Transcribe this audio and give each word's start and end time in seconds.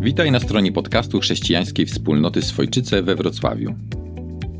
Witaj 0.00 0.30
na 0.30 0.40
stronie 0.40 0.72
podcastu 0.72 1.20
chrześcijańskiej 1.20 1.86
wspólnoty 1.86 2.42
Swojczyce 2.42 3.02
we 3.02 3.16
Wrocławiu. 3.16 3.74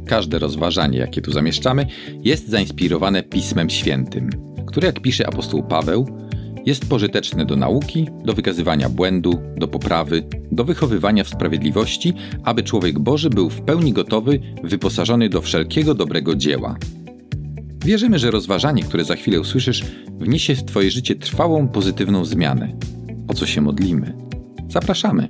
Każde 0.07 0.39
rozważanie, 0.39 0.99
jakie 0.99 1.23
tu 1.23 1.33
zamieszczamy, 1.33 1.87
jest 2.25 2.49
zainspirowane 2.49 3.23
Pismem 3.23 3.71
Świętym, 3.71 4.31
które, 4.67 4.87
jak 4.87 5.00
pisze 5.00 5.26
apostoł 5.26 5.63
Paweł, 5.63 6.07
jest 6.67 6.89
pożyteczne 6.89 7.47
do 7.47 7.57
nauki, 7.57 8.09
do 8.25 8.32
wykazywania 8.32 8.89
błędu, 8.89 9.39
do 9.57 9.68
poprawy, 9.68 10.23
do 10.52 10.64
wychowywania 10.64 11.24
w 11.24 11.29
sprawiedliwości, 11.29 12.14
aby 12.44 12.62
człowiek 12.62 12.98
Boży 12.98 13.30
był 13.30 13.50
w 13.50 13.60
pełni 13.60 13.92
gotowy, 13.92 14.40
wyposażony 14.64 15.28
do 15.28 15.42
wszelkiego 15.42 15.94
dobrego 15.94 16.34
dzieła. 16.34 16.76
Wierzymy, 17.84 18.18
że 18.18 18.30
rozważanie, 18.30 18.82
które 18.82 19.04
za 19.04 19.16
chwilę 19.16 19.40
usłyszysz, 19.40 19.84
wniesie 20.18 20.54
w 20.54 20.64
Twoje 20.64 20.90
życie 20.90 21.14
trwałą, 21.14 21.68
pozytywną 21.68 22.24
zmianę. 22.24 22.72
O 23.28 23.34
co 23.34 23.46
się 23.46 23.60
modlimy? 23.60 24.31
Zapraszamy. 24.73 25.29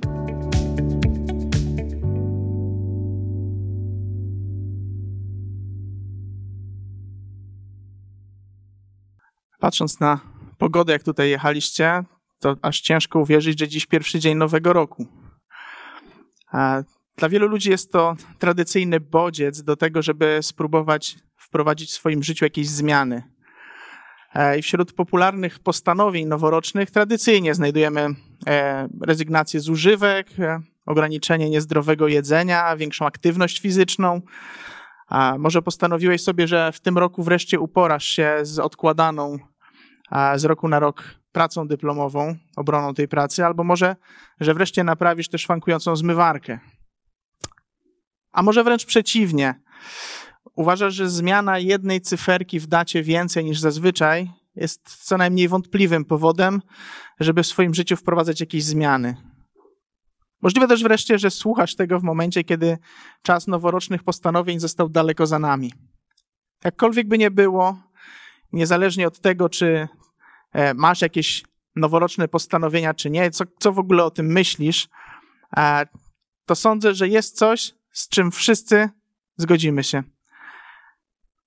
Patrząc 9.59 9.99
na 9.99 10.19
pogodę, 10.57 10.93
jak 10.93 11.03
tutaj 11.03 11.29
jechaliście, 11.29 12.03
to 12.39 12.55
aż 12.61 12.81
ciężko 12.81 13.19
uwierzyć, 13.19 13.59
że 13.59 13.67
dziś 13.67 13.85
pierwszy 13.85 14.19
dzień 14.19 14.37
nowego 14.37 14.73
roku. 14.73 15.07
Dla 17.17 17.29
wielu 17.29 17.47
ludzi 17.47 17.69
jest 17.69 17.91
to 17.91 18.15
tradycyjny 18.39 18.99
bodziec 18.99 19.63
do 19.63 19.75
tego, 19.75 20.01
żeby 20.01 20.39
spróbować 20.41 21.17
wprowadzić 21.37 21.89
w 21.89 21.93
swoim 21.93 22.23
życiu 22.23 22.45
jakieś 22.45 22.69
zmiany. 22.69 23.32
E, 24.35 24.59
I 24.59 24.61
wśród 24.61 24.93
popularnych 24.93 25.59
postanowień 25.59 26.27
noworocznych 26.27 26.91
tradycyjnie 26.91 27.55
znajdujemy 27.55 28.09
e, 28.47 28.87
rezygnację 29.01 29.59
z 29.59 29.69
używek, 29.69 30.27
e, 30.39 30.59
ograniczenie 30.85 31.49
niezdrowego 31.49 32.07
jedzenia, 32.07 32.77
większą 32.77 33.05
aktywność 33.05 33.59
fizyczną. 33.59 34.21
A 35.07 35.35
może 35.37 35.61
postanowiłeś 35.61 36.23
sobie, 36.23 36.47
że 36.47 36.71
w 36.71 36.79
tym 36.79 36.97
roku 36.97 37.23
wreszcie 37.23 37.59
uporasz 37.59 38.05
się 38.05 38.39
z 38.41 38.59
odkładaną 38.59 39.37
z 40.35 40.45
roku 40.45 40.67
na 40.67 40.79
rok 40.79 41.03
pracą 41.31 41.67
dyplomową, 41.67 42.35
obroną 42.55 42.93
tej 42.93 43.07
pracy, 43.07 43.45
albo 43.45 43.63
może, 43.63 43.95
że 44.39 44.53
wreszcie 44.53 44.83
naprawisz 44.83 45.29
tę 45.29 45.37
szwankującą 45.37 45.95
zmywarkę. 45.95 46.59
A 48.31 48.43
może 48.43 48.63
wręcz 48.63 48.85
przeciwnie. 48.85 49.61
Uważasz, 50.55 50.93
że 50.93 51.09
zmiana 51.09 51.59
jednej 51.59 52.01
cyferki 52.01 52.59
w 52.59 52.67
dacie 52.67 53.03
więcej 53.03 53.45
niż 53.45 53.59
zazwyczaj 53.59 54.31
jest 54.55 55.05
co 55.05 55.17
najmniej 55.17 55.47
wątpliwym 55.47 56.05
powodem, 56.05 56.61
żeby 57.19 57.43
w 57.43 57.47
swoim 57.47 57.73
życiu 57.73 57.95
wprowadzać 57.95 58.39
jakieś 58.39 58.63
zmiany. 58.63 59.15
Możliwe 60.41 60.67
też 60.67 60.83
wreszcie, 60.83 61.19
że 61.19 61.31
słuchasz 61.31 61.75
tego 61.75 61.99
w 61.99 62.03
momencie, 62.03 62.43
kiedy 62.43 62.77
czas 63.21 63.47
noworocznych 63.47 64.03
postanowień 64.03 64.59
został 64.59 64.89
daleko 64.89 65.27
za 65.27 65.39
nami. 65.39 65.73
Jakkolwiek 66.63 67.07
by 67.07 67.17
nie 67.17 67.31
było, 67.31 67.77
niezależnie 68.53 69.07
od 69.07 69.19
tego, 69.19 69.49
czy 69.49 69.87
e, 70.51 70.73
masz 70.73 71.01
jakieś 71.01 71.43
noworoczne 71.75 72.27
postanowienia, 72.27 72.93
czy 72.93 73.09
nie, 73.09 73.31
co, 73.31 73.43
co 73.59 73.71
w 73.71 73.79
ogóle 73.79 74.03
o 74.03 74.11
tym 74.11 74.25
myślisz, 74.25 74.87
e, 75.57 75.85
to 76.45 76.55
sądzę, 76.55 76.93
że 76.93 77.07
jest 77.07 77.37
coś, 77.37 77.73
z 77.91 78.09
czym 78.09 78.31
wszyscy 78.31 78.89
zgodzimy 79.37 79.83
się. 79.83 80.03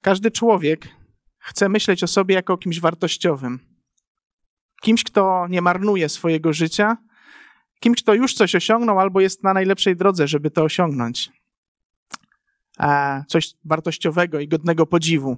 Każdy 0.07 0.31
człowiek 0.31 0.89
chce 1.39 1.69
myśleć 1.69 2.03
o 2.03 2.07
sobie 2.07 2.35
jako 2.35 2.53
o 2.53 2.59
kimś 2.59 2.81
wartościowym. 2.81 3.59
Kimś, 4.83 5.05
kto 5.05 5.47
nie 5.49 5.63
marnuje 5.63 6.09
swojego 6.09 6.53
życia, 6.53 6.97
kimś, 7.81 8.03
kto 8.03 8.15
już 8.15 8.35
coś 8.35 8.55
osiągnął 8.55 9.01
albo 9.01 9.21
jest 9.21 9.43
na 9.43 9.53
najlepszej 9.53 9.97
drodze, 9.97 10.29
żeby 10.29 10.51
to 10.51 10.63
osiągnąć. 10.63 11.33
E, 12.81 13.25
coś 13.29 13.55
wartościowego 13.65 14.41
i 14.41 14.49
godnego 14.49 14.87
podziwu. 14.87 15.37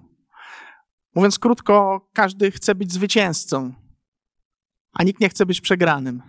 Mówiąc 1.14 1.38
krótko, 1.38 2.06
każdy 2.12 2.50
chce 2.50 2.74
być 2.74 2.92
zwycięzcą, 2.92 3.74
a 4.92 5.02
nikt 5.02 5.20
nie 5.20 5.28
chce 5.28 5.46
być 5.46 5.60
przegranym. 5.60 6.22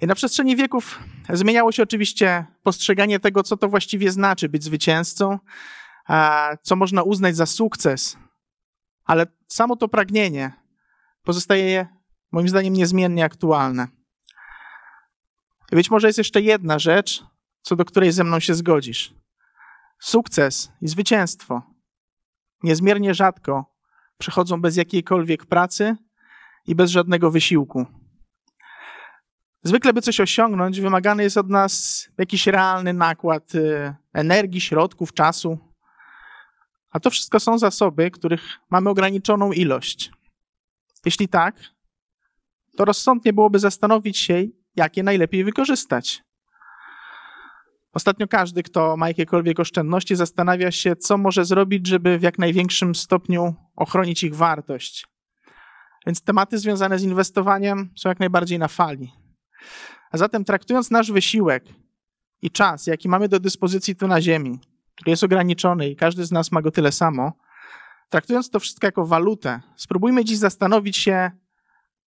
I 0.00 0.06
na 0.06 0.14
przestrzeni 0.14 0.56
wieków 0.56 0.98
zmieniało 1.28 1.72
się 1.72 1.82
oczywiście 1.82 2.46
postrzeganie 2.62 3.20
tego, 3.20 3.42
co 3.42 3.56
to 3.56 3.68
właściwie 3.68 4.10
znaczy 4.12 4.48
być 4.48 4.64
zwycięzcą, 4.64 5.38
co 6.62 6.76
można 6.76 7.02
uznać 7.02 7.36
za 7.36 7.46
sukces, 7.46 8.16
ale 9.04 9.26
samo 9.48 9.76
to 9.76 9.88
pragnienie 9.88 10.52
pozostaje 11.22 11.86
moim 12.32 12.48
zdaniem 12.48 12.74
niezmiennie 12.74 13.24
aktualne. 13.24 13.88
I 15.72 15.76
być 15.76 15.90
może 15.90 16.06
jest 16.06 16.18
jeszcze 16.18 16.40
jedna 16.40 16.78
rzecz, 16.78 17.24
co 17.62 17.76
do 17.76 17.84
której 17.84 18.12
ze 18.12 18.24
mną 18.24 18.40
się 18.40 18.54
zgodzisz. 18.54 19.14
Sukces 20.00 20.72
i 20.80 20.88
zwycięstwo 20.88 21.62
niezmiernie 22.62 23.14
rzadko 23.14 23.76
przychodzą 24.18 24.60
bez 24.60 24.76
jakiejkolwiek 24.76 25.46
pracy 25.46 25.96
i 26.66 26.74
bez 26.74 26.90
żadnego 26.90 27.30
wysiłku. 27.30 27.86
Zwykle, 29.62 29.92
by 29.92 30.02
coś 30.02 30.20
osiągnąć, 30.20 30.80
wymagany 30.80 31.22
jest 31.22 31.36
od 31.36 31.48
nas 31.48 32.08
jakiś 32.18 32.46
realny 32.46 32.92
nakład 32.92 33.54
y, 33.54 33.94
energii, 34.12 34.60
środków, 34.60 35.12
czasu. 35.12 35.69
A 36.90 37.00
to 37.00 37.10
wszystko 37.10 37.40
są 37.40 37.58
zasoby, 37.58 38.10
których 38.10 38.42
mamy 38.70 38.90
ograniczoną 38.90 39.52
ilość. 39.52 40.10
Jeśli 41.04 41.28
tak, 41.28 41.60
to 42.76 42.84
rozsądnie 42.84 43.32
byłoby 43.32 43.58
zastanowić 43.58 44.18
się, 44.18 44.44
jak 44.76 44.96
je 44.96 45.02
najlepiej 45.02 45.44
wykorzystać. 45.44 46.22
Ostatnio 47.92 48.28
każdy, 48.28 48.62
kto 48.62 48.96
ma 48.96 49.08
jakiekolwiek 49.08 49.60
oszczędności, 49.60 50.16
zastanawia 50.16 50.70
się, 50.70 50.96
co 50.96 51.18
może 51.18 51.44
zrobić, 51.44 51.86
żeby 51.86 52.18
w 52.18 52.22
jak 52.22 52.38
największym 52.38 52.94
stopniu 52.94 53.54
ochronić 53.76 54.22
ich 54.22 54.34
wartość. 54.34 55.06
Więc 56.06 56.20
tematy 56.20 56.58
związane 56.58 56.98
z 56.98 57.02
inwestowaniem 57.02 57.90
są 57.96 58.08
jak 58.08 58.20
najbardziej 58.20 58.58
na 58.58 58.68
fali. 58.68 59.12
A 60.10 60.18
zatem, 60.18 60.44
traktując 60.44 60.90
nasz 60.90 61.12
wysiłek 61.12 61.64
i 62.42 62.50
czas, 62.50 62.86
jaki 62.86 63.08
mamy 63.08 63.28
do 63.28 63.40
dyspozycji 63.40 63.96
tu 63.96 64.08
na 64.08 64.20
Ziemi, 64.20 64.58
który 65.00 65.10
jest 65.10 65.24
ograniczony 65.24 65.88
i 65.88 65.96
każdy 65.96 66.24
z 66.24 66.32
nas 66.32 66.52
ma 66.52 66.62
go 66.62 66.70
tyle 66.70 66.92
samo, 66.92 67.32
traktując 68.08 68.50
to 68.50 68.60
wszystko 68.60 68.86
jako 68.86 69.06
walutę, 69.06 69.60
spróbujmy 69.76 70.24
dziś 70.24 70.38
zastanowić 70.38 70.96
się, 70.96 71.30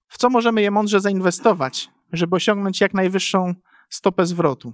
w 0.09 0.19
co 0.19 0.31
możemy 0.31 0.63
je 0.63 0.71
mądrze 0.71 1.01
zainwestować, 1.01 1.91
żeby 2.13 2.37
osiągnąć 2.37 2.81
jak 2.81 2.95
najwyższą 2.95 3.55
stopę 3.91 4.27
zwrotu. 4.27 4.73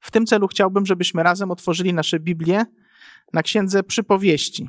W 0.00 0.10
tym 0.10 0.26
celu 0.26 0.48
chciałbym, 0.48 0.86
żebyśmy 0.86 1.22
razem 1.22 1.50
otworzyli 1.50 1.94
nasze 1.94 2.20
Biblię 2.20 2.64
na 3.32 3.42
księdze 3.42 3.82
przypowieści. 3.82 4.68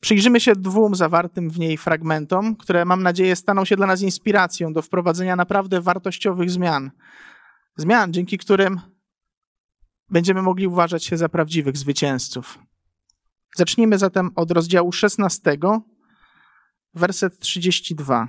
Przyjrzymy 0.00 0.40
się 0.40 0.52
dwóm 0.52 0.94
zawartym 0.94 1.50
w 1.50 1.58
niej 1.58 1.76
fragmentom, 1.76 2.56
które 2.56 2.84
mam 2.84 3.02
nadzieję 3.02 3.36
staną 3.36 3.64
się 3.64 3.76
dla 3.76 3.86
nas 3.86 4.02
inspiracją 4.02 4.72
do 4.72 4.82
wprowadzenia 4.82 5.36
naprawdę 5.36 5.80
wartościowych 5.80 6.50
zmian. 6.50 6.90
Zmian, 7.76 8.12
dzięki 8.12 8.38
którym 8.38 8.80
będziemy 10.10 10.42
mogli 10.42 10.66
uważać 10.66 11.04
się 11.04 11.16
za 11.16 11.28
prawdziwych 11.28 11.76
zwycięzców. 11.76 12.58
Zacznijmy 13.56 13.98
zatem 13.98 14.30
od 14.34 14.50
rozdziału 14.50 14.92
16, 14.92 15.58
werset 16.94 17.38
32. 17.38 18.28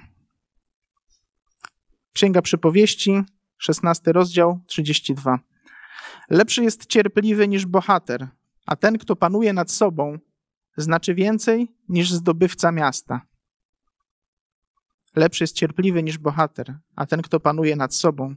Księga 2.13 2.41
Przypowieści, 2.41 3.22
16 3.57 4.12
rozdział, 4.12 4.59
32. 4.67 5.40
Lepszy 6.29 6.63
jest 6.63 6.85
cierpliwy 6.85 7.47
niż 7.47 7.66
bohater, 7.66 8.28
a 8.66 8.75
ten, 8.75 8.97
kto 8.97 9.16
panuje 9.16 9.53
nad 9.53 9.72
sobą, 9.72 10.17
znaczy 10.78 11.16
więcej 11.16 11.67
niż 11.90 12.11
zdobywca 12.11 12.72
miasta. 12.72 13.22
Lepszy 15.16 15.44
jest 15.44 15.56
cierpliwy 15.56 16.03
niż 16.03 16.17
bohater, 16.17 16.79
a 16.96 17.06
ten, 17.06 17.22
kto 17.22 17.40
panuje 17.40 17.75
nad 17.75 17.96
sobą, 17.96 18.35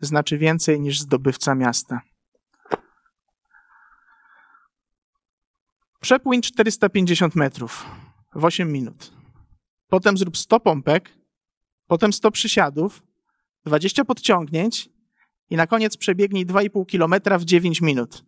znaczy 0.00 0.38
więcej 0.38 0.80
niż 0.80 1.00
zdobywca 1.00 1.54
miasta. 1.54 2.00
Przepłyń 6.04 6.42
450 6.42 7.34
metrów 7.34 7.86
w 8.34 8.44
8 8.44 8.72
minut. 8.72 9.12
Potem 9.88 10.18
zrób 10.18 10.36
100 10.36 10.60
pompek, 10.60 11.18
potem 11.86 12.12
100 12.12 12.30
przysiadów, 12.30 13.02
20 13.64 14.04
podciągnięć 14.04 14.88
i 15.50 15.56
na 15.56 15.66
koniec 15.66 15.96
przebiegnij 15.96 16.46
2,5 16.46 16.86
kilometra 16.86 17.38
w 17.38 17.44
9 17.44 17.80
minut. 17.80 18.24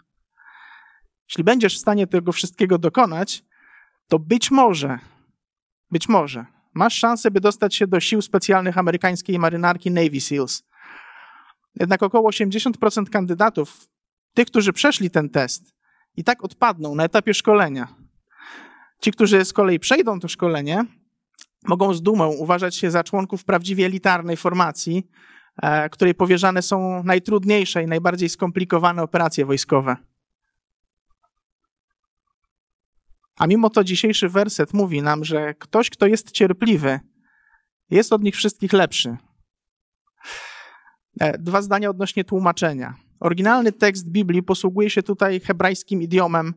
Jeśli 1.29 1.45
będziesz 1.45 1.77
w 1.77 1.81
stanie 1.81 2.07
tego 2.07 2.33
wszystkiego 2.33 2.79
dokonać, 2.79 3.45
to 4.09 4.19
być 4.19 4.51
może, 4.51 4.99
być 5.91 6.09
może 6.09 6.47
masz 6.75 6.95
szansę, 6.95 7.31
by 7.31 7.41
dostać 7.41 7.75
się 7.75 7.87
do 7.87 8.01
sił 8.01 8.23
specjalnych 8.23 8.79
amerykańskiej 8.79 9.39
marynarki 9.39 9.91
Navy 9.91 10.21
SEALs. 10.21 10.63
Jednak 11.81 12.03
około 12.03 12.31
80% 12.31 13.09
kandydatów, 13.11 13.89
tych, 14.35 14.47
którzy 14.47 14.73
przeszli 14.73 15.11
ten 15.11 15.31
test, 15.31 15.76
i 16.17 16.25
tak 16.25 16.45
odpadną 16.45 16.95
na 16.95 17.05
etapie 17.05 17.35
szkolenia. 17.35 17.89
Ci, 19.01 19.13
którzy 19.13 19.45
z 19.45 19.53
kolei 19.53 19.79
przejdą 19.79 20.21
to 20.21 20.29
szkolenie, 20.29 20.85
mogą 21.65 21.95
z 21.95 22.03
dumą 22.03 22.29
uważać 22.29 22.77
się 22.77 22.91
za 22.91 23.05
członków 23.05 23.45
prawdziwie 23.45 23.87
elitarnej 23.87 24.37
formacji, 24.37 25.07
e, 25.63 25.91
której 25.91 26.15
powierzane 26.15 26.63
są 26.63 27.03
najtrudniejsze 27.03 27.83
i 27.83 27.87
najbardziej 27.87 28.29
skomplikowane 28.29 29.03
operacje 29.03 29.47
wojskowe. 29.47 29.97
A 33.37 33.47
mimo 33.47 33.71
to 33.71 33.85
dzisiejszy 33.85 34.29
werset 34.29 34.75
mówi 34.75 35.03
nam, 35.03 35.25
że 35.25 35.55
ktoś, 35.55 35.91
kto 35.91 36.07
jest 36.07 36.31
cierpliwy, 36.31 37.01
jest 37.91 38.13
od 38.13 38.23
nich 38.23 38.37
wszystkich 38.37 38.73
lepszy. 38.73 39.17
E, 41.21 41.39
dwa 41.39 41.63
zdania 41.63 41.91
odnośnie 41.91 42.25
tłumaczenia. 42.25 43.06
Oryginalny 43.27 43.73
tekst 43.73 44.11
Biblii 44.11 44.43
posługuje 44.43 44.91
się 44.91 45.03
tutaj 45.03 45.41
hebrajskim 45.41 46.03
idiomem 46.03 46.55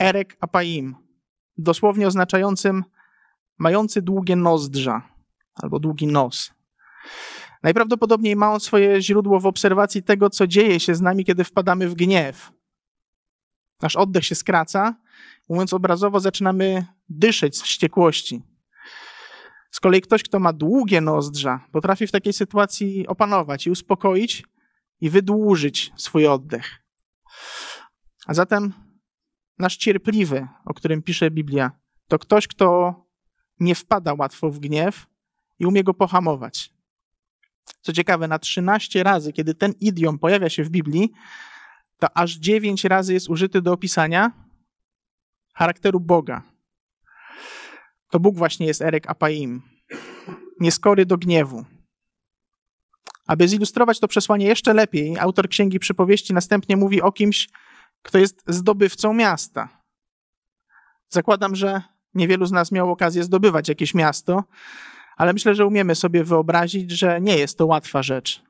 erek 0.00 0.36
apaim, 0.40 0.96
dosłownie 1.58 2.06
oznaczającym 2.06 2.84
mający 3.58 4.02
długie 4.02 4.36
nozdrza 4.36 5.02
albo 5.54 5.78
długi 5.78 6.06
nos. 6.06 6.52
Najprawdopodobniej 7.62 8.36
ma 8.36 8.52
on 8.52 8.60
swoje 8.60 9.02
źródło 9.02 9.40
w 9.40 9.46
obserwacji 9.46 10.02
tego, 10.02 10.30
co 10.30 10.46
dzieje 10.46 10.80
się 10.80 10.94
z 10.94 11.00
nami, 11.00 11.24
kiedy 11.24 11.44
wpadamy 11.44 11.88
w 11.88 11.94
gniew. 11.94 12.52
Nasz 13.80 13.96
oddech 13.96 14.24
się 14.24 14.34
skraca, 14.34 14.94
mówiąc 15.48 15.72
obrazowo, 15.72 16.20
zaczynamy 16.20 16.86
dyszeć 17.08 17.58
z 17.58 17.62
wściekłości. 17.62 18.42
Z 19.70 19.80
kolei 19.80 20.00
ktoś, 20.00 20.22
kto 20.22 20.38
ma 20.38 20.52
długie 20.52 21.00
nozdrza, 21.00 21.60
potrafi 21.72 22.06
w 22.06 22.12
takiej 22.12 22.32
sytuacji 22.32 23.06
opanować 23.06 23.66
i 23.66 23.70
uspokoić 23.70 24.51
i 25.02 25.10
wydłużyć 25.10 25.92
swój 25.96 26.26
oddech. 26.26 26.82
A 28.26 28.34
zatem 28.34 28.72
nasz 29.58 29.76
cierpliwy, 29.76 30.48
o 30.64 30.74
którym 30.74 31.02
pisze 31.02 31.30
Biblia, 31.30 31.70
to 32.08 32.18
ktoś, 32.18 32.48
kto 32.48 32.94
nie 33.60 33.74
wpada 33.74 34.14
łatwo 34.14 34.50
w 34.50 34.58
gniew 34.58 35.06
i 35.58 35.66
umie 35.66 35.84
go 35.84 35.94
pohamować. 35.94 36.72
Co 37.80 37.92
ciekawe, 37.92 38.28
na 38.28 38.38
13 38.38 39.02
razy, 39.02 39.32
kiedy 39.32 39.54
ten 39.54 39.72
idiom 39.80 40.18
pojawia 40.18 40.50
się 40.50 40.64
w 40.64 40.70
Biblii, 40.70 41.12
to 41.98 42.16
aż 42.16 42.32
9 42.32 42.84
razy 42.84 43.14
jest 43.14 43.28
użyty 43.28 43.62
do 43.62 43.72
opisania 43.72 44.32
charakteru 45.54 46.00
Boga. 46.00 46.42
To 48.10 48.20
Bóg 48.20 48.36
właśnie 48.36 48.66
jest 48.66 48.82
Erek 48.82 49.10
Apaim, 49.10 49.62
nieskory 50.60 51.06
do 51.06 51.18
gniewu. 51.18 51.64
Aby 53.26 53.48
zilustrować 53.48 54.00
to 54.00 54.08
przesłanie 54.08 54.46
jeszcze 54.46 54.74
lepiej, 54.74 55.18
autor 55.18 55.48
Księgi 55.48 55.78
Przypowieści 55.78 56.34
następnie 56.34 56.76
mówi 56.76 57.02
o 57.02 57.12
kimś, 57.12 57.48
kto 58.02 58.18
jest 58.18 58.42
zdobywcą 58.46 59.12
miasta. 59.12 59.68
Zakładam, 61.08 61.56
że 61.56 61.82
niewielu 62.14 62.46
z 62.46 62.52
nas 62.52 62.72
miało 62.72 62.92
okazję 62.92 63.24
zdobywać 63.24 63.68
jakieś 63.68 63.94
miasto, 63.94 64.44
ale 65.16 65.32
myślę, 65.32 65.54
że 65.54 65.66
umiemy 65.66 65.94
sobie 65.94 66.24
wyobrazić, 66.24 66.90
że 66.90 67.20
nie 67.20 67.38
jest 67.38 67.58
to 67.58 67.66
łatwa 67.66 68.02
rzecz. 68.02 68.42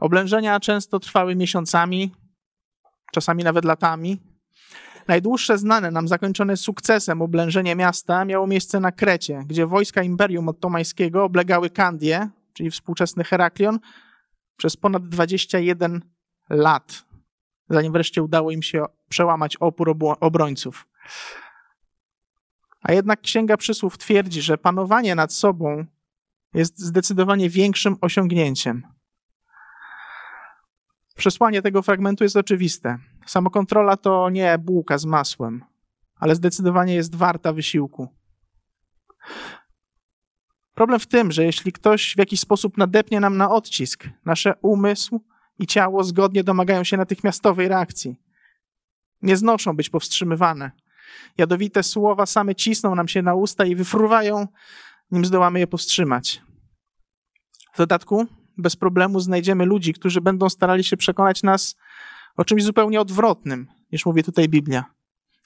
Oblężenia 0.00 0.60
często 0.60 1.00
trwały 1.00 1.36
miesiącami, 1.36 2.14
czasami 3.12 3.44
nawet 3.44 3.64
latami. 3.64 4.20
Najdłuższe 5.08 5.58
znane 5.58 5.90
nam 5.90 6.08
zakończone 6.08 6.56
sukcesem 6.56 7.22
oblężenie 7.22 7.76
miasta 7.76 8.24
miało 8.24 8.46
miejsce 8.46 8.80
na 8.80 8.92
Krecie, 8.92 9.42
gdzie 9.46 9.66
wojska 9.66 10.02
Imperium 10.02 10.48
Ottomańskiego 10.48 11.24
oblegały 11.24 11.70
Kandię, 11.70 12.28
czyli 12.52 12.70
współczesny 12.70 13.24
Heraklion, 13.24 13.78
przez 14.56 14.76
ponad 14.76 15.08
21 15.08 16.00
lat, 16.50 17.04
zanim 17.68 17.92
wreszcie 17.92 18.22
udało 18.22 18.50
im 18.50 18.62
się 18.62 18.84
przełamać 19.08 19.56
opór 19.56 19.96
obrońców. 20.20 20.88
A 22.82 22.92
jednak 22.92 23.20
Księga 23.20 23.56
Przysłów 23.56 23.98
twierdzi, 23.98 24.42
że 24.42 24.58
panowanie 24.58 25.14
nad 25.14 25.32
sobą 25.32 25.86
jest 26.54 26.78
zdecydowanie 26.78 27.50
większym 27.50 27.96
osiągnięciem. 28.00 28.82
Przesłanie 31.14 31.62
tego 31.62 31.82
fragmentu 31.82 32.24
jest 32.24 32.36
oczywiste. 32.36 32.98
Samokontrola 33.26 33.96
to 33.96 34.30
nie 34.30 34.58
bułka 34.58 34.98
z 34.98 35.04
masłem, 35.04 35.64
ale 36.16 36.34
zdecydowanie 36.34 36.94
jest 36.94 37.14
warta 37.14 37.52
wysiłku. 37.52 38.08
Problem 40.74 41.00
w 41.00 41.06
tym, 41.06 41.32
że 41.32 41.44
jeśli 41.44 41.72
ktoś 41.72 42.14
w 42.14 42.18
jakiś 42.18 42.40
sposób 42.40 42.78
nadepnie 42.78 43.20
nam 43.20 43.36
na 43.36 43.50
odcisk, 43.50 44.08
nasze 44.24 44.54
umysł 44.62 45.20
i 45.58 45.66
ciało 45.66 46.04
zgodnie 46.04 46.44
domagają 46.44 46.84
się 46.84 46.96
natychmiastowej 46.96 47.68
reakcji. 47.68 48.16
Nie 49.22 49.36
znoszą 49.36 49.76
być 49.76 49.90
powstrzymywane. 49.90 50.70
Jadowite 51.38 51.82
słowa 51.82 52.26
same 52.26 52.54
cisną 52.54 52.94
nam 52.94 53.08
się 53.08 53.22
na 53.22 53.34
usta 53.34 53.64
i 53.64 53.76
wyfruwają, 53.76 54.48
nim 55.10 55.24
zdołamy 55.24 55.58
je 55.58 55.66
powstrzymać. 55.66 56.42
W 57.74 57.78
dodatku 57.78 58.26
bez 58.56 58.76
problemu 58.76 59.20
znajdziemy 59.20 59.66
ludzi, 59.66 59.92
którzy 59.92 60.20
będą 60.20 60.48
starali 60.48 60.84
się 60.84 60.96
przekonać 60.96 61.42
nas 61.42 61.76
o 62.36 62.44
czymś 62.44 62.64
zupełnie 62.64 63.00
odwrotnym, 63.00 63.68
niż 63.92 64.06
mówi 64.06 64.22
tutaj 64.22 64.48
Biblia. 64.48 64.84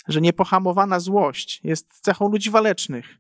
Że 0.08 0.20
niepohamowana 0.20 1.00
złość 1.00 1.60
jest 1.64 2.00
cechą 2.00 2.28
ludzi 2.28 2.50
walecznych, 2.50 3.18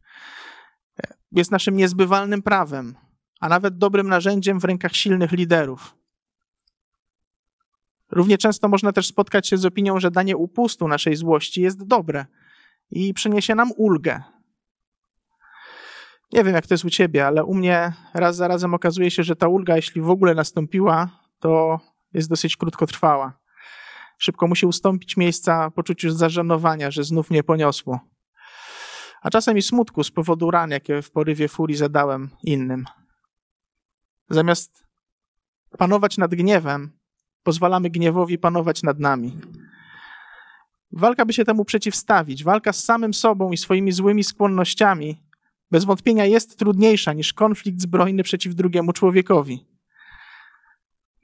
jest 1.36 1.50
naszym 1.50 1.76
niezbywalnym 1.76 2.42
prawem, 2.42 2.94
a 3.40 3.48
nawet 3.48 3.78
dobrym 3.78 4.08
narzędziem 4.08 4.60
w 4.60 4.64
rękach 4.64 4.96
silnych 4.96 5.32
liderów. 5.32 5.96
Równie 8.10 8.38
często 8.38 8.68
można 8.68 8.92
też 8.92 9.06
spotkać 9.06 9.48
się 9.48 9.56
z 9.56 9.64
opinią, 9.64 10.00
że 10.00 10.10
danie 10.10 10.36
upustu 10.36 10.88
naszej 10.88 11.16
złości 11.16 11.62
jest 11.62 11.84
dobre 11.86 12.26
i 12.90 13.14
przyniesie 13.14 13.54
nam 13.54 13.70
ulgę. 13.76 14.22
Nie 16.32 16.44
wiem, 16.44 16.54
jak 16.54 16.66
to 16.66 16.74
jest 16.74 16.84
u 16.84 16.90
ciebie, 16.90 17.26
ale 17.26 17.44
u 17.44 17.54
mnie 17.54 17.92
raz 18.14 18.36
za 18.36 18.48
razem 18.48 18.74
okazuje 18.74 19.10
się, 19.10 19.22
że 19.22 19.36
ta 19.36 19.48
ulga, 19.48 19.76
jeśli 19.76 20.00
w 20.00 20.10
ogóle 20.10 20.34
nastąpiła, 20.34 21.08
to 21.38 21.80
jest 22.12 22.28
dosyć 22.28 22.56
krótkotrwała. 22.56 23.38
Szybko 24.18 24.46
musi 24.46 24.66
ustąpić 24.66 25.16
miejsca 25.16 25.70
poczuciu 25.70 26.10
zażenowania, 26.10 26.90
że 26.90 27.04
znów 27.04 27.30
mnie 27.30 27.42
poniosło. 27.42 28.15
A 29.26 29.30
czasem 29.30 29.58
i 29.58 29.62
smutku 29.62 30.04
z 30.04 30.10
powodu 30.10 30.50
ran, 30.50 30.70
jakie 30.70 31.02
w 31.02 31.10
porywie 31.10 31.48
furii 31.48 31.76
zadałem 31.76 32.30
innym. 32.42 32.84
Zamiast 34.30 34.84
panować 35.78 36.18
nad 36.18 36.34
gniewem, 36.34 36.90
pozwalamy 37.42 37.90
gniewowi 37.90 38.38
panować 38.38 38.82
nad 38.82 38.98
nami. 38.98 39.38
Walka, 40.92 41.26
by 41.26 41.32
się 41.32 41.44
temu 41.44 41.64
przeciwstawić, 41.64 42.44
walka 42.44 42.72
z 42.72 42.84
samym 42.84 43.14
sobą 43.14 43.52
i 43.52 43.56
swoimi 43.56 43.92
złymi 43.92 44.24
skłonnościami, 44.24 45.22
bez 45.70 45.84
wątpienia 45.84 46.24
jest 46.24 46.58
trudniejsza 46.58 47.12
niż 47.12 47.32
konflikt 47.32 47.80
zbrojny 47.80 48.22
przeciw 48.22 48.54
drugiemu 48.54 48.92
człowiekowi. 48.92 49.66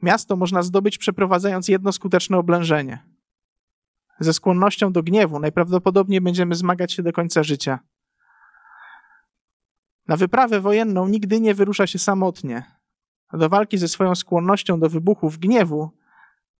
Miasto 0.02 0.36
można 0.36 0.62
zdobyć 0.62 0.98
przeprowadzając 0.98 1.68
jedno 1.68 1.92
skuteczne 1.92 2.38
oblężenie. 2.38 3.12
Ze 4.20 4.32
skłonnością 4.32 4.92
do 4.92 5.02
gniewu 5.02 5.38
najprawdopodobniej 5.38 6.20
będziemy 6.20 6.54
zmagać 6.54 6.92
się 6.92 7.02
do 7.02 7.12
końca 7.12 7.42
życia. 7.42 7.78
Na 10.08 10.16
wyprawę 10.16 10.60
wojenną 10.60 11.08
nigdy 11.08 11.40
nie 11.40 11.54
wyrusza 11.54 11.86
się 11.86 11.98
samotnie. 11.98 12.62
A 13.28 13.36
do 13.36 13.48
walki 13.48 13.78
ze 13.78 13.88
swoją 13.88 14.14
skłonnością 14.14 14.80
do 14.80 14.88
wybuchów 14.88 15.38
gniewu 15.38 15.90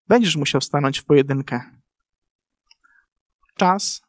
będziesz 0.08 0.36
musiał 0.36 0.60
stanąć 0.60 0.98
w 0.98 1.04
pojedynkę. 1.04 1.60
Czas, 3.56 4.02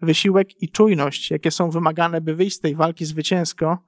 wysiłek 0.00 0.62
i 0.62 0.68
czujność, 0.68 1.30
jakie 1.30 1.50
są 1.50 1.70
wymagane, 1.70 2.20
by 2.20 2.34
wyjść 2.34 2.56
z 2.56 2.60
tej 2.60 2.74
walki 2.74 3.04
zwycięsko, 3.04 3.78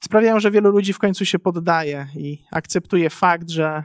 sprawiają, 0.00 0.40
że 0.40 0.50
wielu 0.50 0.70
ludzi 0.70 0.92
w 0.92 0.98
końcu 0.98 1.24
się 1.24 1.38
poddaje 1.38 2.08
i 2.16 2.44
akceptuje 2.50 3.10
fakt, 3.10 3.50
że 3.50 3.84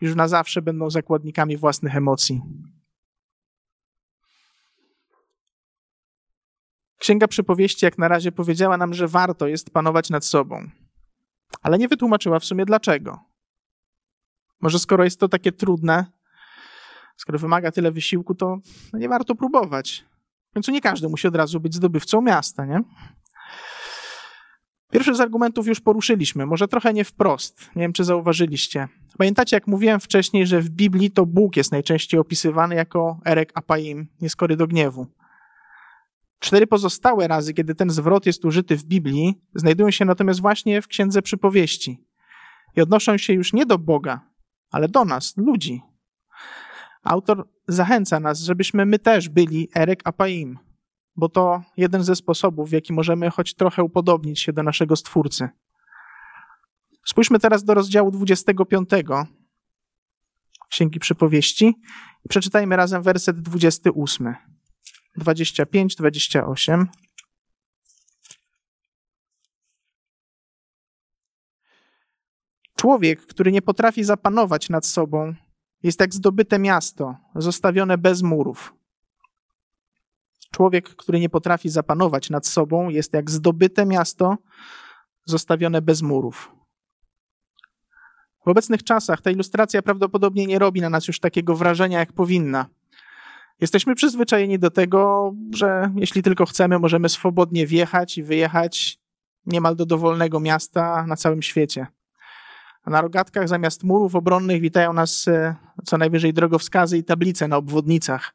już 0.00 0.14
na 0.14 0.28
zawsze 0.28 0.62
będą 0.62 0.90
zakładnikami 0.90 1.56
własnych 1.56 1.96
emocji. 1.96 2.40
Księga 7.02 7.28
Przypowieści, 7.28 7.84
jak 7.84 7.98
na 7.98 8.08
razie, 8.08 8.32
powiedziała 8.32 8.76
nam, 8.76 8.94
że 8.94 9.08
warto 9.08 9.46
jest 9.46 9.70
panować 9.70 10.10
nad 10.10 10.24
sobą, 10.24 10.70
ale 11.62 11.78
nie 11.78 11.88
wytłumaczyła 11.88 12.38
w 12.38 12.44
sumie 12.44 12.64
dlaczego. 12.64 13.18
Może 14.60 14.78
skoro 14.78 15.04
jest 15.04 15.20
to 15.20 15.28
takie 15.28 15.52
trudne, 15.52 16.06
skoro 17.16 17.38
wymaga 17.38 17.72
tyle 17.72 17.92
wysiłku, 17.92 18.34
to 18.34 18.58
nie 18.92 19.08
warto 19.08 19.34
próbować. 19.34 20.04
W 20.50 20.54
końcu 20.54 20.72
nie 20.72 20.80
każdy 20.80 21.08
musi 21.08 21.28
od 21.28 21.36
razu 21.36 21.60
być 21.60 21.74
zdobywcą 21.74 22.20
miasta, 22.20 22.66
nie? 22.66 22.80
Pierwszy 24.90 25.14
z 25.14 25.20
argumentów 25.20 25.66
już 25.66 25.80
poruszyliśmy, 25.80 26.46
może 26.46 26.68
trochę 26.68 26.92
nie 26.92 27.04
wprost. 27.04 27.70
Nie 27.76 27.82
wiem, 27.82 27.92
czy 27.92 28.04
zauważyliście. 28.04 28.88
Pamiętacie, 29.18 29.56
jak 29.56 29.66
mówiłem 29.66 30.00
wcześniej, 30.00 30.46
że 30.46 30.60
w 30.60 30.70
Biblii 30.70 31.10
to 31.10 31.26
Bóg 31.26 31.56
jest 31.56 31.72
najczęściej 31.72 32.20
opisywany 32.20 32.74
jako 32.74 33.20
Erek 33.26 33.52
Apaim, 33.54 34.08
nieskory 34.20 34.56
do 34.56 34.66
gniewu. 34.66 35.06
Cztery 36.42 36.66
pozostałe 36.66 37.28
razy, 37.28 37.54
kiedy 37.54 37.74
ten 37.74 37.90
zwrot 37.90 38.26
jest 38.26 38.44
użyty 38.44 38.76
w 38.76 38.84
Biblii, 38.84 39.42
znajdują 39.54 39.90
się 39.90 40.04
natomiast 40.04 40.40
właśnie 40.40 40.82
w 40.82 40.86
Księdze 40.86 41.22
Przypowieści. 41.22 42.04
I 42.76 42.80
odnoszą 42.80 43.18
się 43.18 43.32
już 43.32 43.52
nie 43.52 43.66
do 43.66 43.78
Boga, 43.78 44.20
ale 44.70 44.88
do 44.88 45.04
nas, 45.04 45.36
ludzi. 45.36 45.82
Autor 47.02 47.48
zachęca 47.68 48.20
nas, 48.20 48.40
żebyśmy 48.40 48.86
my 48.86 48.98
też 48.98 49.28
byli 49.28 49.68
Erek 49.76 50.00
Apaim, 50.04 50.58
bo 51.16 51.28
to 51.28 51.62
jeden 51.76 52.04
ze 52.04 52.16
sposobów, 52.16 52.68
w 52.70 52.72
jaki 52.72 52.92
możemy 52.92 53.30
choć 53.30 53.54
trochę 53.54 53.82
upodobnić 53.82 54.40
się 54.40 54.52
do 54.52 54.62
naszego 54.62 54.96
Stwórcy. 54.96 55.48
Spójrzmy 57.06 57.38
teraz 57.38 57.64
do 57.64 57.74
rozdziału 57.74 58.10
25 58.10 58.88
Księgi 60.70 61.00
Przypowieści 61.00 61.74
przeczytajmy 62.28 62.76
razem 62.76 63.02
werset 63.02 63.40
28. 63.40 64.51
25, 65.16 65.96
28. 65.96 66.88
Człowiek, 72.76 73.26
który 73.26 73.52
nie 73.52 73.62
potrafi 73.62 74.04
zapanować 74.04 74.68
nad 74.68 74.86
sobą, 74.86 75.34
jest 75.82 76.00
jak 76.00 76.14
zdobyte 76.14 76.58
miasto, 76.58 77.16
zostawione 77.34 77.98
bez 77.98 78.22
murów. 78.22 78.74
Człowiek, 80.50 80.88
który 80.96 81.20
nie 81.20 81.28
potrafi 81.28 81.68
zapanować 81.68 82.30
nad 82.30 82.46
sobą, 82.46 82.88
jest 82.88 83.12
jak 83.12 83.30
zdobyte 83.30 83.86
miasto, 83.86 84.36
zostawione 85.24 85.82
bez 85.82 86.02
murów. 86.02 86.52
W 88.44 88.48
obecnych 88.48 88.82
czasach 88.82 89.20
ta 89.20 89.30
ilustracja 89.30 89.82
prawdopodobnie 89.82 90.46
nie 90.46 90.58
robi 90.58 90.80
na 90.80 90.90
nas 90.90 91.08
już 91.08 91.20
takiego 91.20 91.56
wrażenia, 91.56 91.98
jak 91.98 92.12
powinna. 92.12 92.66
Jesteśmy 93.62 93.94
przyzwyczajeni 93.94 94.58
do 94.58 94.70
tego, 94.70 95.32
że 95.54 95.90
jeśli 95.96 96.22
tylko 96.22 96.46
chcemy, 96.46 96.78
możemy 96.78 97.08
swobodnie 97.08 97.66
wjechać 97.66 98.18
i 98.18 98.22
wyjechać 98.22 98.98
niemal 99.46 99.76
do 99.76 99.86
dowolnego 99.86 100.40
miasta 100.40 101.06
na 101.06 101.16
całym 101.16 101.42
świecie. 101.42 101.86
Na 102.86 103.00
rogatkach 103.00 103.48
zamiast 103.48 103.84
murów 103.84 104.14
obronnych 104.14 104.60
witają 104.60 104.92
nas 104.92 105.28
e, 105.28 105.54
co 105.84 105.98
najwyżej 105.98 106.32
drogowskazy 106.32 106.98
i 106.98 107.04
tablice 107.04 107.48
na 107.48 107.56
obwodnicach. 107.56 108.34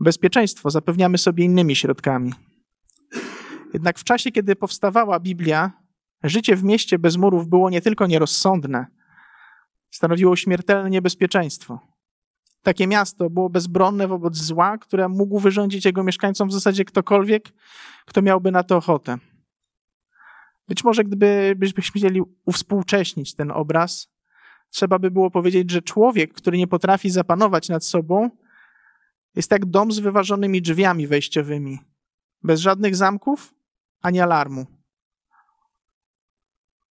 Bezpieczeństwo 0.00 0.70
zapewniamy 0.70 1.18
sobie 1.18 1.44
innymi 1.44 1.76
środkami. 1.76 2.32
Jednak 3.74 3.98
w 3.98 4.04
czasie, 4.04 4.30
kiedy 4.32 4.56
powstawała 4.56 5.20
Biblia, 5.20 5.70
życie 6.22 6.56
w 6.56 6.64
mieście 6.64 6.98
bez 6.98 7.16
murów 7.16 7.48
było 7.48 7.70
nie 7.70 7.80
tylko 7.80 8.06
nierozsądne, 8.06 8.86
stanowiło 9.90 10.36
śmiertelne 10.36 10.90
niebezpieczeństwo. 10.90 11.93
Takie 12.64 12.86
miasto 12.86 13.30
było 13.30 13.50
bezbronne 13.50 14.08
wobec 14.08 14.36
zła, 14.36 14.78
które 14.78 15.08
mógł 15.08 15.38
wyrządzić 15.38 15.84
jego 15.84 16.04
mieszkańcom 16.04 16.48
w 16.48 16.52
zasadzie 16.52 16.84
ktokolwiek, 16.84 17.52
kto 18.04 18.22
miałby 18.22 18.50
na 18.50 18.62
to 18.62 18.76
ochotę. 18.76 19.18
Być 20.68 20.84
może 20.84 21.04
gdybyśmy 21.04 21.82
chcieli 21.82 22.22
uwspółcześnić 22.44 23.34
ten 23.34 23.50
obraz, 23.50 24.08
trzeba 24.70 24.98
by 24.98 25.10
było 25.10 25.30
powiedzieć, 25.30 25.70
że 25.70 25.82
człowiek, 25.82 26.34
który 26.34 26.58
nie 26.58 26.66
potrafi 26.66 27.10
zapanować 27.10 27.68
nad 27.68 27.84
sobą, 27.84 28.30
jest 29.36 29.50
jak 29.50 29.66
dom 29.66 29.92
z 29.92 29.98
wyważonymi 29.98 30.62
drzwiami 30.62 31.06
wejściowymi, 31.06 31.78
bez 32.42 32.60
żadnych 32.60 32.96
zamków 32.96 33.54
ani 34.02 34.20
alarmu. 34.20 34.66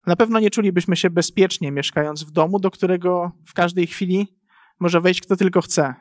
Na 0.06 0.16
pewno 0.16 0.40
nie 0.40 0.50
czulibyśmy 0.50 0.96
się 0.96 1.10
bezpiecznie 1.10 1.72
mieszkając 1.72 2.24
w 2.24 2.30
domu, 2.30 2.60
do 2.60 2.70
którego 2.70 3.32
w 3.46 3.54
każdej 3.54 3.86
chwili 3.86 4.41
może 4.82 5.00
wejść 5.00 5.20
kto 5.20 5.36
tylko 5.36 5.60
chce. 5.60 5.94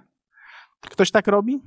Ktoś 0.82 1.12
tak 1.12 1.28
robi? 1.28 1.62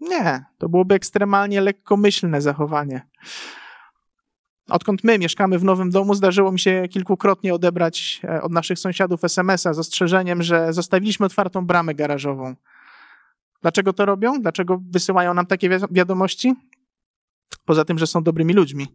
Nie, 0.00 0.44
to 0.58 0.68
byłoby 0.68 0.94
ekstremalnie 0.94 1.60
lekkomyślne 1.60 2.40
zachowanie. 2.40 3.06
Odkąd 4.68 5.04
my 5.04 5.18
mieszkamy 5.18 5.58
w 5.58 5.64
nowym 5.64 5.90
domu, 5.90 6.14
zdarzyło 6.14 6.52
mi 6.52 6.58
się 6.58 6.88
kilkukrotnie 6.90 7.54
odebrać 7.54 8.20
e, 8.24 8.42
od 8.42 8.52
naszych 8.52 8.78
sąsiadów 8.78 9.24
SMS-a 9.24 9.72
z 9.72 9.78
ostrzeżeniem, 9.78 10.42
że 10.42 10.72
zostawiliśmy 10.72 11.26
otwartą 11.26 11.66
bramę 11.66 11.94
garażową. 11.94 12.54
Dlaczego 13.62 13.92
to 13.92 14.06
robią? 14.06 14.40
Dlaczego 14.40 14.80
wysyłają 14.90 15.34
nam 15.34 15.46
takie 15.46 15.68
wiadomości? 15.90 16.54
Poza 17.64 17.84
tym, 17.84 17.98
że 17.98 18.06
są 18.06 18.22
dobrymi 18.22 18.54
ludźmi. 18.54 18.86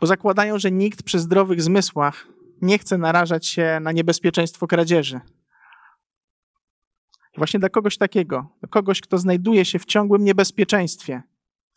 Bo 0.00 0.06
zakładają, 0.06 0.58
że 0.58 0.70
nikt 0.70 1.02
przy 1.02 1.18
zdrowych 1.18 1.62
zmysłach 1.62 2.26
nie 2.62 2.78
chce 2.78 2.98
narażać 2.98 3.46
się 3.46 3.78
na 3.80 3.92
niebezpieczeństwo 3.92 4.66
kradzieży. 4.66 5.20
Właśnie 7.38 7.60
dla 7.60 7.68
kogoś 7.68 7.98
takiego, 7.98 8.46
dla 8.60 8.68
kogoś, 8.68 9.00
kto 9.00 9.18
znajduje 9.18 9.64
się 9.64 9.78
w 9.78 9.84
ciągłym 9.84 10.24
niebezpieczeństwie, 10.24 11.22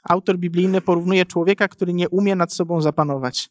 autor 0.04 0.38
biblijny 0.38 0.82
porównuje 0.82 1.26
człowieka, 1.26 1.68
który 1.68 1.94
nie 1.94 2.10
umie 2.10 2.36
nad 2.36 2.54
sobą 2.54 2.82
zapanować. 2.82 3.50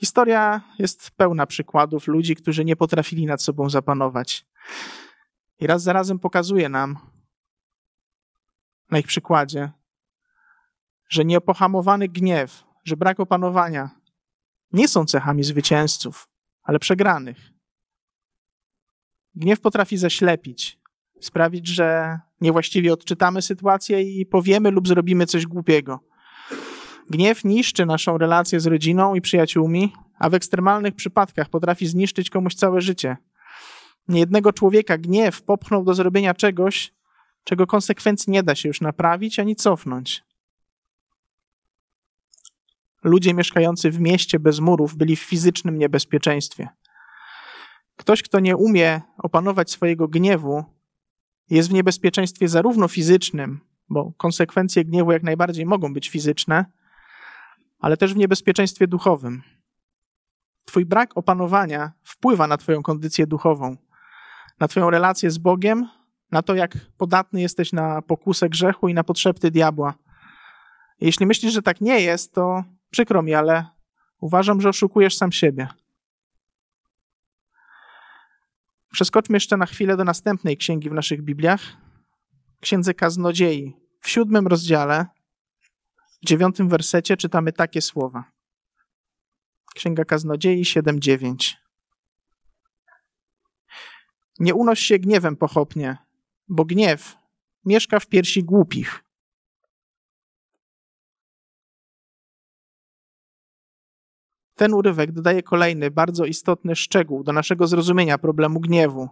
Historia 0.00 0.60
jest 0.78 1.10
pełna 1.10 1.46
przykładów 1.46 2.06
ludzi, 2.06 2.36
którzy 2.36 2.64
nie 2.64 2.76
potrafili 2.76 3.26
nad 3.26 3.42
sobą 3.42 3.70
zapanować. 3.70 4.46
I 5.60 5.66
raz 5.66 5.82
za 5.82 5.92
razem 5.92 6.18
pokazuje 6.18 6.68
nam 6.68 6.96
na 8.90 8.98
ich 8.98 9.06
przykładzie, 9.06 9.70
że 11.08 11.24
nieopohamowany 11.24 12.08
gniew, 12.08 12.64
że 12.84 12.96
brak 12.96 13.20
opanowania 13.20 13.90
nie 14.72 14.88
są 14.88 15.04
cechami 15.06 15.44
zwycięzców, 15.44 16.28
ale 16.62 16.78
przegranych. 16.78 17.54
Gniew 19.36 19.60
potrafi 19.60 19.96
zaślepić, 19.96 20.78
sprawić, 21.20 21.66
że 21.66 22.18
niewłaściwie 22.40 22.92
odczytamy 22.92 23.42
sytuację 23.42 24.02
i 24.02 24.26
powiemy 24.26 24.70
lub 24.70 24.88
zrobimy 24.88 25.26
coś 25.26 25.46
głupiego. 25.46 26.00
Gniew 27.10 27.44
niszczy 27.44 27.86
naszą 27.86 28.18
relację 28.18 28.60
z 28.60 28.66
rodziną 28.66 29.14
i 29.14 29.20
przyjaciółmi, 29.20 29.92
a 30.18 30.30
w 30.30 30.34
ekstremalnych 30.34 30.94
przypadkach 30.94 31.48
potrafi 31.48 31.86
zniszczyć 31.86 32.30
komuś 32.30 32.54
całe 32.54 32.80
życie. 32.80 33.16
Niejednego 34.08 34.52
człowieka 34.52 34.98
gniew 34.98 35.42
popchnął 35.42 35.84
do 35.84 35.94
zrobienia 35.94 36.34
czegoś, 36.34 36.92
czego 37.44 37.66
konsekwencji 37.66 38.30
nie 38.32 38.42
da 38.42 38.54
się 38.54 38.68
już 38.68 38.80
naprawić 38.80 39.38
ani 39.38 39.56
cofnąć. 39.56 40.24
Ludzie 43.02 43.34
mieszkający 43.34 43.90
w 43.90 44.00
mieście 44.00 44.38
bez 44.38 44.60
murów 44.60 44.96
byli 44.96 45.16
w 45.16 45.22
fizycznym 45.22 45.78
niebezpieczeństwie. 45.78 46.68
Ktoś, 47.96 48.22
kto 48.22 48.40
nie 48.40 48.56
umie 48.56 49.00
opanować 49.18 49.70
swojego 49.70 50.08
gniewu, 50.08 50.64
jest 51.50 51.68
w 51.68 51.72
niebezpieczeństwie 51.72 52.48
zarówno 52.48 52.88
fizycznym, 52.88 53.60
bo 53.88 54.12
konsekwencje 54.16 54.84
gniewu 54.84 55.12
jak 55.12 55.22
najbardziej 55.22 55.66
mogą 55.66 55.94
być 55.94 56.08
fizyczne, 56.08 56.64
ale 57.78 57.96
też 57.96 58.14
w 58.14 58.16
niebezpieczeństwie 58.16 58.86
duchowym. 58.86 59.42
Twój 60.64 60.84
brak 60.84 61.16
opanowania 61.16 61.92
wpływa 62.02 62.46
na 62.46 62.56
Twoją 62.56 62.82
kondycję 62.82 63.26
duchową, 63.26 63.76
na 64.60 64.68
Twoją 64.68 64.90
relację 64.90 65.30
z 65.30 65.38
Bogiem, 65.38 65.88
na 66.30 66.42
to, 66.42 66.54
jak 66.54 66.76
podatny 66.96 67.40
jesteś 67.40 67.72
na 67.72 68.02
pokusę 68.02 68.48
grzechu 68.48 68.88
i 68.88 68.94
na 68.94 69.04
potrzeby 69.04 69.50
diabła. 69.50 69.94
Jeśli 71.00 71.26
myślisz, 71.26 71.52
że 71.52 71.62
tak 71.62 71.80
nie 71.80 72.00
jest, 72.00 72.34
to 72.34 72.64
przykro 72.90 73.22
mi, 73.22 73.34
ale 73.34 73.66
uważam, 74.20 74.60
że 74.60 74.68
oszukujesz 74.68 75.16
sam 75.16 75.32
siebie. 75.32 75.68
Przeskoczmy 78.94 79.36
jeszcze 79.36 79.56
na 79.56 79.66
chwilę 79.66 79.96
do 79.96 80.04
następnej 80.04 80.56
księgi 80.56 80.90
w 80.90 80.92
naszych 80.92 81.22
Bibliach. 81.22 81.60
Księdze 82.60 82.94
Kaznodziei. 82.94 83.76
W 84.00 84.08
siódmym 84.08 84.46
rozdziale, 84.46 85.06
w 86.22 86.26
dziewiątym 86.26 86.68
wersecie 86.68 87.16
czytamy 87.16 87.52
takie 87.52 87.82
słowa. 87.82 88.24
Księga 89.74 90.04
Kaznodziei 90.04 90.64
7:9. 90.64 91.56
Nie 94.38 94.54
unoś 94.54 94.80
się 94.80 94.98
gniewem 94.98 95.36
pochopnie, 95.36 95.96
bo 96.48 96.64
gniew 96.64 97.16
mieszka 97.64 98.00
w 98.00 98.06
piersi 98.06 98.44
głupich. 98.44 99.04
Ten 104.64 104.74
urywek 104.74 105.12
dodaje 105.12 105.42
kolejny, 105.42 105.90
bardzo 105.90 106.24
istotny 106.24 106.76
szczegół 106.76 107.24
do 107.24 107.32
naszego 107.32 107.66
zrozumienia 107.66 108.18
problemu 108.18 108.60
gniewu. 108.60 109.08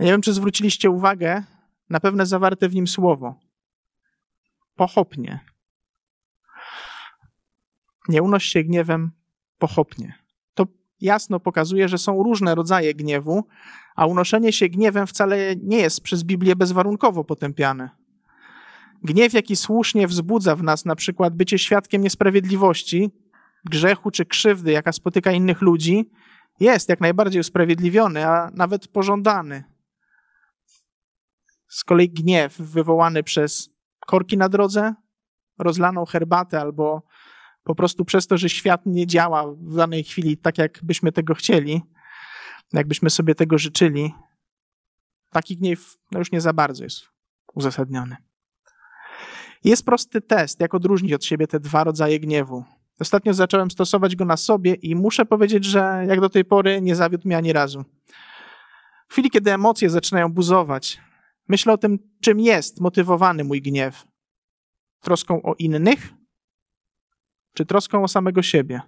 Nie 0.00 0.06
wiem, 0.06 0.20
czy 0.20 0.32
zwróciliście 0.32 0.90
uwagę 0.90 1.42
na 1.90 2.00
pewne 2.00 2.26
zawarte 2.26 2.68
w 2.68 2.74
nim 2.74 2.86
słowo. 2.86 3.34
Pochopnie. 4.76 5.40
Nie 8.08 8.22
unoś 8.22 8.44
się 8.44 8.62
gniewem 8.62 9.10
pochopnie. 9.58 10.14
To 10.54 10.66
jasno 11.00 11.40
pokazuje, 11.40 11.88
że 11.88 11.98
są 11.98 12.22
różne 12.22 12.54
rodzaje 12.54 12.94
gniewu, 12.94 13.44
a 13.96 14.06
unoszenie 14.06 14.52
się 14.52 14.68
gniewem 14.68 15.06
wcale 15.06 15.56
nie 15.56 15.78
jest 15.78 16.00
przez 16.00 16.24
Biblię 16.24 16.56
bezwarunkowo 16.56 17.24
potępiane. 17.24 17.90
Gniew, 19.02 19.32
jaki 19.32 19.56
słusznie 19.56 20.06
wzbudza 20.06 20.56
w 20.56 20.62
nas 20.62 20.84
na 20.84 20.96
przykład 20.96 21.36
bycie 21.36 21.58
świadkiem 21.58 22.02
niesprawiedliwości, 22.02 23.10
grzechu 23.64 24.10
czy 24.10 24.26
krzywdy, 24.26 24.72
jaka 24.72 24.92
spotyka 24.92 25.32
innych 25.32 25.60
ludzi, 25.60 26.10
jest 26.60 26.88
jak 26.88 27.00
najbardziej 27.00 27.40
usprawiedliwiony, 27.40 28.26
a 28.26 28.50
nawet 28.54 28.88
pożądany. 28.88 29.64
Z 31.68 31.84
kolei 31.84 32.10
gniew 32.10 32.56
wywołany 32.58 33.22
przez 33.22 33.70
korki 34.06 34.38
na 34.38 34.48
drodze, 34.48 34.94
rozlaną 35.58 36.04
herbatę 36.04 36.60
albo 36.60 37.02
po 37.64 37.74
prostu 37.74 38.04
przez 38.04 38.26
to, 38.26 38.36
że 38.36 38.48
świat 38.48 38.86
nie 38.86 39.06
działa 39.06 39.46
w 39.52 39.76
danej 39.76 40.04
chwili 40.04 40.36
tak, 40.36 40.58
jak 40.58 40.80
byśmy 40.82 41.12
tego 41.12 41.34
chcieli, 41.34 41.82
jakbyśmy 42.72 43.10
sobie 43.10 43.34
tego 43.34 43.58
życzyli, 43.58 44.14
taki 45.30 45.56
gniew 45.56 45.96
no 46.12 46.18
już 46.18 46.32
nie 46.32 46.40
za 46.40 46.52
bardzo 46.52 46.84
jest 46.84 47.08
uzasadniony. 47.54 48.16
Jest 49.64 49.84
prosty 49.84 50.20
test, 50.20 50.60
jak 50.60 50.74
odróżnić 50.74 51.12
od 51.12 51.24
siebie 51.24 51.46
te 51.46 51.60
dwa 51.60 51.84
rodzaje 51.84 52.20
gniewu. 52.20 52.64
Ostatnio 53.00 53.34
zacząłem 53.34 53.70
stosować 53.70 54.16
go 54.16 54.24
na 54.24 54.36
sobie 54.36 54.74
i 54.74 54.94
muszę 54.94 55.26
powiedzieć, 55.26 55.64
że 55.64 56.04
jak 56.08 56.20
do 56.20 56.28
tej 56.28 56.44
pory 56.44 56.80
nie 56.80 56.96
zawiódł 56.96 57.28
mnie 57.28 57.36
ani 57.36 57.52
razu. 57.52 57.84
W 59.08 59.12
chwili, 59.12 59.30
kiedy 59.30 59.52
emocje 59.52 59.90
zaczynają 59.90 60.32
buzować, 60.32 61.00
myślę 61.48 61.72
o 61.72 61.78
tym, 61.78 61.98
czym 62.20 62.40
jest 62.40 62.80
motywowany 62.80 63.44
mój 63.44 63.62
gniew. 63.62 64.04
Troską 65.00 65.42
o 65.42 65.54
innych, 65.54 66.12
czy 67.54 67.66
troską 67.66 68.02
o 68.02 68.08
samego 68.08 68.42
siebie? 68.42 68.80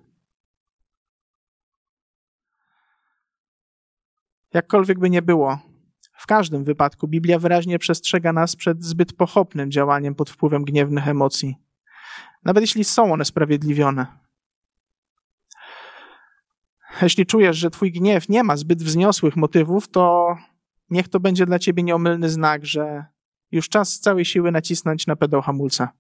Jakkolwiek 4.55 4.99
by 4.99 5.11
nie 5.11 5.23
było, 5.23 5.59
w 6.17 6.27
każdym 6.27 6.65
wypadku 6.65 7.09
Biblia 7.09 7.39
wyraźnie 7.39 7.79
przestrzega 7.79 8.33
nas 8.33 8.57
przed 8.57 8.85
zbyt 8.85 9.13
pochopnym 9.13 9.71
działaniem 9.71 10.15
pod 10.15 10.31
wpływem 10.31 10.65
gniewnych 10.65 11.09
emocji, 11.09 11.57
nawet 12.45 12.61
jeśli 12.61 12.85
są 12.85 13.13
one 13.13 13.25
sprawiedliwione. 13.25 14.07
Jeśli 17.03 17.27
czujesz, 17.27 17.57
że 17.57 17.71
twój 17.71 17.93
gniew 17.93 18.29
nie 18.29 18.45
ma 18.45 18.57
zbyt 18.57 18.83
wzniosłych 18.83 19.37
motywów, 19.37 19.89
to 19.89 20.37
niech 20.91 21.09
to 21.09 21.21
będzie 21.21 21.47
dla 21.47 21.59
ciebie 21.59 21.83
nieomylny 21.83 22.31
znak, 22.31 22.67
że 22.67 23.05
już 23.53 23.69
czas 23.69 23.93
z 23.93 24.01
całej 24.01 24.25
siły 24.25 24.53
nacisnąć 24.53 25.07
na 25.07 25.17
pedał 25.17 25.43
hamulca. 25.43 25.93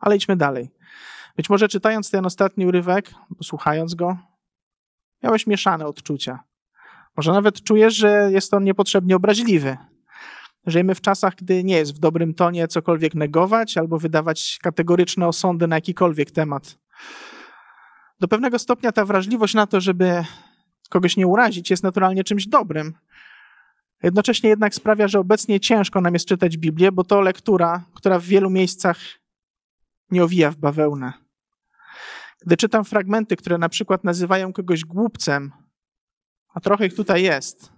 Ale 0.00 0.16
idźmy 0.16 0.36
dalej. 0.36 0.70
Być 1.36 1.50
może 1.50 1.68
czytając 1.68 2.10
ten 2.10 2.26
ostatni 2.26 2.66
urywek, 2.66 3.14
słuchając 3.42 3.94
go, 3.94 4.16
miałeś 5.22 5.46
mieszane 5.46 5.86
odczucia. 5.86 6.44
Może 7.16 7.32
nawet 7.32 7.62
czujesz, 7.62 7.94
że 7.94 8.28
jest 8.32 8.54
on 8.54 8.64
niepotrzebnie 8.64 9.16
obraźliwy. 9.16 9.76
Żyjemy 10.66 10.94
w 10.94 11.00
czasach, 11.00 11.34
gdy 11.34 11.64
nie 11.64 11.76
jest 11.76 11.96
w 11.96 11.98
dobrym 11.98 12.34
tonie 12.34 12.68
cokolwiek 12.68 13.14
negować 13.14 13.76
albo 13.76 13.98
wydawać 13.98 14.58
kategoryczne 14.62 15.28
osądy 15.28 15.66
na 15.66 15.76
jakikolwiek 15.76 16.30
temat. 16.30 16.78
Do 18.20 18.28
pewnego 18.28 18.58
stopnia 18.58 18.92
ta 18.92 19.04
wrażliwość 19.04 19.54
na 19.54 19.66
to, 19.66 19.80
żeby 19.80 20.24
kogoś 20.88 21.16
nie 21.16 21.26
urazić, 21.26 21.70
jest 21.70 21.82
naturalnie 21.82 22.24
czymś 22.24 22.46
dobrym. 22.46 22.94
Jednocześnie 24.02 24.50
jednak 24.50 24.74
sprawia, 24.74 25.08
że 25.08 25.18
obecnie 25.18 25.60
ciężko 25.60 26.00
nam 26.00 26.14
jest 26.14 26.26
czytać 26.26 26.56
Biblię, 26.56 26.92
bo 26.92 27.04
to 27.04 27.20
lektura, 27.20 27.84
która 27.94 28.18
w 28.18 28.24
wielu 28.24 28.50
miejscach 28.50 28.98
nie 30.10 30.24
owija 30.24 30.50
w 30.50 30.56
bawełnę. 30.56 31.12
Gdy 32.46 32.56
czytam 32.56 32.84
fragmenty, 32.84 33.36
które 33.36 33.58
na 33.58 33.68
przykład 33.68 34.04
nazywają 34.04 34.52
kogoś 34.52 34.84
głupcem, 34.84 35.52
a 36.54 36.60
trochę 36.60 36.86
ich 36.86 36.94
tutaj 36.94 37.22
jest, 37.22 37.72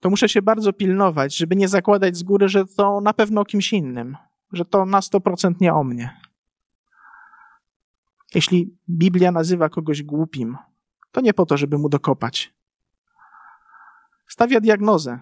to 0.00 0.10
muszę 0.10 0.28
się 0.28 0.42
bardzo 0.42 0.72
pilnować, 0.72 1.36
żeby 1.36 1.56
nie 1.56 1.68
zakładać 1.68 2.16
z 2.16 2.22
góry, 2.22 2.48
że 2.48 2.66
to 2.66 3.00
na 3.00 3.12
pewno 3.12 3.40
o 3.40 3.44
kimś 3.44 3.72
innym, 3.72 4.16
że 4.52 4.64
to 4.64 4.86
na 4.86 5.00
100% 5.00 5.54
nie 5.60 5.74
o 5.74 5.84
mnie. 5.84 6.20
Jeśli 8.34 8.76
Biblia 8.90 9.32
nazywa 9.32 9.68
kogoś 9.68 10.02
głupim, 10.02 10.56
to 11.12 11.20
nie 11.20 11.34
po 11.34 11.46
to, 11.46 11.56
żeby 11.56 11.78
mu 11.78 11.88
dokopać. 11.88 12.54
Stawia 14.28 14.60
diagnozę, 14.60 15.18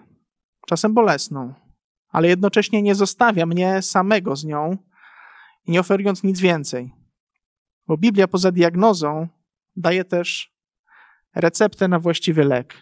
czasem 0.67 0.93
bolesną, 0.93 1.53
ale 2.09 2.27
jednocześnie 2.27 2.81
nie 2.81 2.95
zostawia 2.95 3.45
mnie 3.45 3.81
samego 3.81 4.35
z 4.35 4.45
nią 4.45 4.77
i 5.65 5.71
nie 5.71 5.79
oferując 5.79 6.23
nic 6.23 6.39
więcej. 6.39 6.93
Bo 7.87 7.97
Biblia 7.97 8.27
poza 8.27 8.51
diagnozą 8.51 9.27
daje 9.75 10.05
też 10.05 10.55
receptę 11.35 11.87
na 11.87 11.99
właściwy 11.99 12.43
lek. 12.43 12.81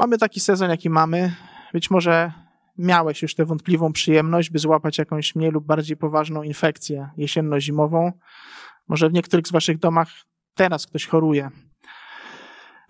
Mamy 0.00 0.18
taki 0.18 0.40
sezon, 0.40 0.70
jaki 0.70 0.90
mamy. 0.90 1.32
Być 1.72 1.90
może 1.90 2.32
miałeś 2.78 3.22
już 3.22 3.34
tę 3.34 3.44
wątpliwą 3.44 3.92
przyjemność, 3.92 4.50
by 4.50 4.58
złapać 4.58 4.98
jakąś 4.98 5.34
mniej 5.34 5.50
lub 5.50 5.66
bardziej 5.66 5.96
poważną 5.96 6.42
infekcję 6.42 7.08
jesienno-zimową. 7.16 8.12
Może 8.88 9.08
w 9.08 9.12
niektórych 9.12 9.46
z 9.46 9.52
waszych 9.52 9.78
domach 9.78 10.08
teraz 10.54 10.86
ktoś 10.86 11.06
choruje. 11.06 11.50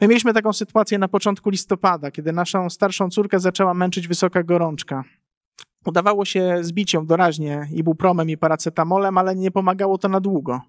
My 0.00 0.08
mieliśmy 0.08 0.34
taką 0.34 0.52
sytuację 0.52 0.98
na 0.98 1.08
początku 1.08 1.50
listopada, 1.50 2.10
kiedy 2.10 2.32
naszą 2.32 2.70
starszą 2.70 3.10
córkę 3.10 3.40
zaczęła 3.40 3.74
męczyć 3.74 4.08
wysoka 4.08 4.42
gorączka. 4.42 5.04
Udawało 5.86 6.24
się 6.24 6.58
zbić 6.60 6.94
ją 6.94 7.06
doraźnie 7.06 7.68
ibupromem 7.72 8.30
i 8.30 8.36
paracetamolem, 8.36 9.18
ale 9.18 9.36
nie 9.36 9.50
pomagało 9.50 9.98
to 9.98 10.08
na 10.08 10.20
długo. 10.20 10.60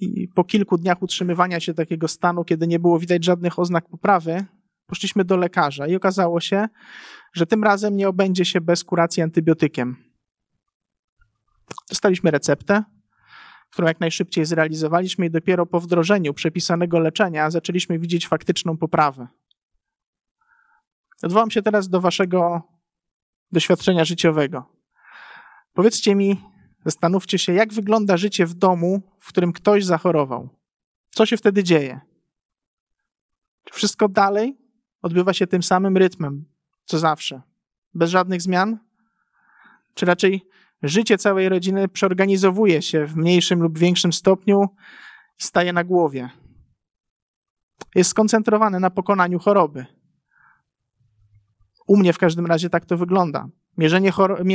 I 0.00 0.28
po 0.28 0.44
kilku 0.44 0.78
dniach 0.78 1.02
utrzymywania 1.02 1.60
się 1.60 1.74
takiego 1.74 2.08
stanu, 2.08 2.44
kiedy 2.44 2.66
nie 2.66 2.78
było 2.78 2.98
widać 2.98 3.24
żadnych 3.24 3.58
oznak 3.58 3.88
poprawy, 3.88 4.44
poszliśmy 4.90 5.24
do 5.24 5.36
lekarza 5.36 5.86
i 5.86 5.96
okazało 5.96 6.40
się, 6.40 6.68
że 7.32 7.46
tym 7.46 7.64
razem 7.64 7.96
nie 7.96 8.08
obędzie 8.08 8.44
się 8.44 8.60
bez 8.60 8.84
kuracji 8.84 9.22
antybiotykiem. 9.22 9.96
Dostaliśmy 11.88 12.30
receptę, 12.30 12.84
którą 13.70 13.88
jak 13.88 14.00
najszybciej 14.00 14.44
zrealizowaliśmy 14.44 15.26
i 15.26 15.30
dopiero 15.30 15.66
po 15.66 15.80
wdrożeniu 15.80 16.34
przepisanego 16.34 16.98
leczenia 16.98 17.50
zaczęliśmy 17.50 17.98
widzieć 17.98 18.28
faktyczną 18.28 18.76
poprawę. 18.76 19.28
Odwołam 21.22 21.50
się 21.50 21.62
teraz 21.62 21.88
do 21.88 22.00
waszego 22.00 22.62
doświadczenia 23.52 24.04
życiowego. 24.04 24.76
Powiedzcie 25.72 26.14
mi, 26.14 26.40
zastanówcie 26.84 27.38
się, 27.38 27.52
jak 27.52 27.72
wygląda 27.72 28.16
życie 28.16 28.46
w 28.46 28.54
domu, 28.54 29.02
w 29.18 29.28
którym 29.28 29.52
ktoś 29.52 29.84
zachorował. 29.84 30.48
Co 31.10 31.26
się 31.26 31.36
wtedy 31.36 31.64
dzieje? 31.64 32.00
Czy 33.64 33.74
wszystko 33.74 34.08
dalej 34.08 34.58
odbywa 35.02 35.32
się 35.32 35.46
tym 35.46 35.62
samym 35.62 35.96
rytmem, 35.96 36.44
co 36.84 36.98
zawsze, 36.98 37.42
bez 37.94 38.10
żadnych 38.10 38.42
zmian? 38.42 38.78
Czy 39.94 40.06
raczej 40.06 40.46
życie 40.82 41.18
całej 41.18 41.48
rodziny 41.48 41.88
przeorganizowuje 41.88 42.82
się 42.82 43.06
w 43.06 43.16
mniejszym 43.16 43.62
lub 43.62 43.78
większym 43.78 44.12
stopniu 44.12 44.68
i 45.38 45.42
staje 45.42 45.72
na 45.72 45.84
głowie? 45.84 46.30
Jest 47.94 48.10
skoncentrowane 48.10 48.80
na 48.80 48.90
pokonaniu 48.90 49.38
choroby. 49.38 49.86
U 51.86 51.96
mnie 51.96 52.12
w 52.12 52.18
każdym 52.18 52.46
razie 52.46 52.70
tak 52.70 52.84
to 52.86 52.96
wygląda. 52.96 53.48
Mierzenie, 53.78 54.12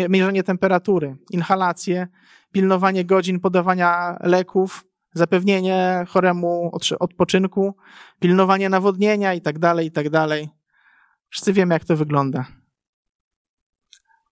mierzenie 0.10 0.44
temperatury, 0.44 1.18
inhalacje, 1.30 2.08
pilnowanie 2.52 3.06
godzin 3.06 3.40
podawania 3.40 4.18
leków, 4.22 4.86
zapewnienie 5.16 6.06
choremu 6.10 6.72
odpoczynku, 7.00 7.76
pilnowanie 8.20 8.70
nawodnienia 8.70 9.34
i 9.34 9.42
tak 9.42 9.60
dalej, 9.60 9.88
i 9.88 9.92
tak 9.92 10.10
dalej. 10.10 10.50
Wszyscy 11.30 11.54
wiemy, 11.54 11.74
jak 11.74 11.86
to 11.86 11.98
wygląda. 11.98 12.46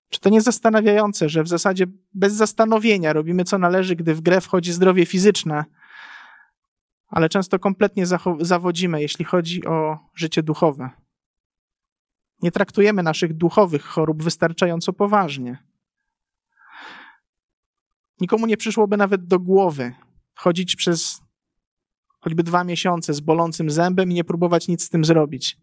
Czy 0.09 0.19
to 0.19 0.29
nie 0.29 0.41
zastanawiające, 0.41 1.29
że 1.29 1.43
w 1.43 1.47
zasadzie 1.47 1.85
bez 2.13 2.33
zastanowienia 2.33 3.13
robimy 3.13 3.43
co 3.43 3.57
należy, 3.57 3.95
gdy 3.95 4.15
w 4.15 4.21
grę 4.21 4.41
wchodzi 4.41 4.73
zdrowie 4.73 5.05
fizyczne, 5.05 5.65
ale 7.07 7.29
często 7.29 7.59
kompletnie 7.59 8.05
zawodzimy, 8.39 9.01
jeśli 9.01 9.25
chodzi 9.25 9.65
o 9.65 9.99
życie 10.15 10.43
duchowe? 10.43 10.89
Nie 12.41 12.51
traktujemy 12.51 13.03
naszych 13.03 13.33
duchowych 13.33 13.83
chorób 13.83 14.23
wystarczająco 14.23 14.93
poważnie. 14.93 15.63
Nikomu 18.21 18.45
nie 18.45 18.57
przyszłoby 18.57 18.97
nawet 18.97 19.25
do 19.25 19.39
głowy 19.39 19.93
chodzić 20.43 20.75
przez 20.75 21.21
choćby 22.19 22.43
dwa 22.43 22.63
miesiące 22.63 23.13
z 23.13 23.19
bolącym 23.19 23.69
zębem 23.71 24.11
i 24.11 24.13
nie 24.13 24.23
próbować 24.23 24.67
nic 24.67 24.83
z 24.83 24.89
tym 24.89 25.05
zrobić. 25.05 25.57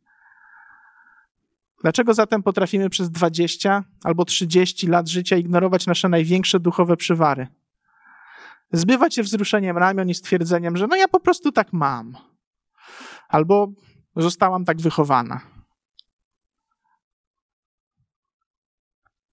Dlaczego 1.82 2.14
zatem 2.14 2.42
potrafimy 2.42 2.90
przez 2.90 3.10
20 3.10 3.84
albo 4.04 4.24
30 4.24 4.86
lat 4.86 5.08
życia 5.08 5.36
ignorować 5.36 5.86
nasze 5.86 6.08
największe 6.08 6.60
duchowe 6.60 6.96
przywary? 6.96 7.48
Zbywać 8.72 9.14
się 9.14 9.22
wzruszeniem 9.22 9.78
ramion 9.78 10.08
i 10.08 10.14
stwierdzeniem, 10.14 10.76
że 10.76 10.86
no 10.86 10.96
ja 10.96 11.08
po 11.08 11.20
prostu 11.20 11.52
tak 11.52 11.72
mam. 11.72 12.16
Albo 13.28 13.68
zostałam 14.16 14.64
tak 14.64 14.80
wychowana. 14.80 15.40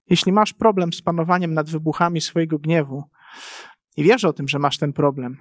Jeśli 0.10 0.31
masz 0.31 0.53
problem 0.53 0.93
z 0.93 1.01
panowaniem 1.01 1.53
nad 1.53 1.69
wybuchami 1.69 2.21
swojego 2.21 2.60
gniewu 2.60 3.03
i 3.97 4.03
wiesz 4.03 4.25
o 4.25 4.33
tym, 4.33 4.47
że 4.47 4.60
masz 4.60 4.77
ten 4.77 4.93
problem, 4.93 5.38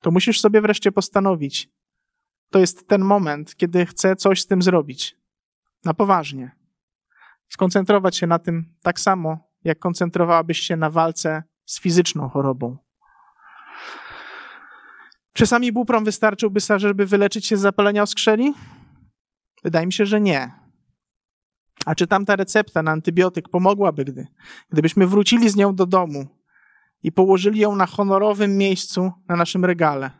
to 0.00 0.10
musisz 0.10 0.40
sobie 0.40 0.60
wreszcie 0.60 0.92
postanowić. 0.92 1.70
To 2.50 2.58
jest 2.58 2.88
ten 2.88 3.02
moment, 3.02 3.56
kiedy 3.56 3.86
chcę 3.86 4.16
coś 4.16 4.40
z 4.40 4.46
tym 4.46 4.62
zrobić. 4.62 5.16
Na 5.84 5.94
poważnie. 5.94 6.50
Skoncentrować 7.48 8.16
się 8.16 8.26
na 8.26 8.38
tym 8.38 8.74
tak 8.82 9.00
samo, 9.00 9.38
jak 9.64 9.78
koncentrowałabyś 9.78 10.58
się 10.58 10.76
na 10.76 10.90
walce 10.90 11.42
z 11.64 11.80
fizyczną 11.80 12.28
chorobą. 12.28 12.78
Czy 15.32 15.46
sami 15.46 15.72
buprom 15.72 16.04
wystarczyłby, 16.04 16.60
żeby 16.76 17.06
wyleczyć 17.06 17.46
się 17.46 17.56
z 17.56 17.60
zapalenia 17.60 18.02
oskrzeli? 18.02 18.54
Wydaje 19.64 19.86
mi 19.86 19.92
się, 19.92 20.06
że 20.06 20.20
nie. 20.20 20.52
A 21.86 21.94
czy 21.94 22.06
tamta 22.06 22.36
recepta 22.36 22.82
na 22.82 22.90
antybiotyk 22.90 23.48
pomogłaby, 23.48 24.04
gdy, 24.04 24.26
gdybyśmy 24.70 25.06
wrócili 25.06 25.50
z 25.50 25.56
nią 25.56 25.74
do 25.74 25.86
domu 25.86 26.43
i 27.04 27.12
położyli 27.12 27.60
ją 27.60 27.76
na 27.76 27.86
honorowym 27.86 28.56
miejscu 28.56 29.12
na 29.28 29.36
naszym 29.36 29.64
regale? 29.64 30.10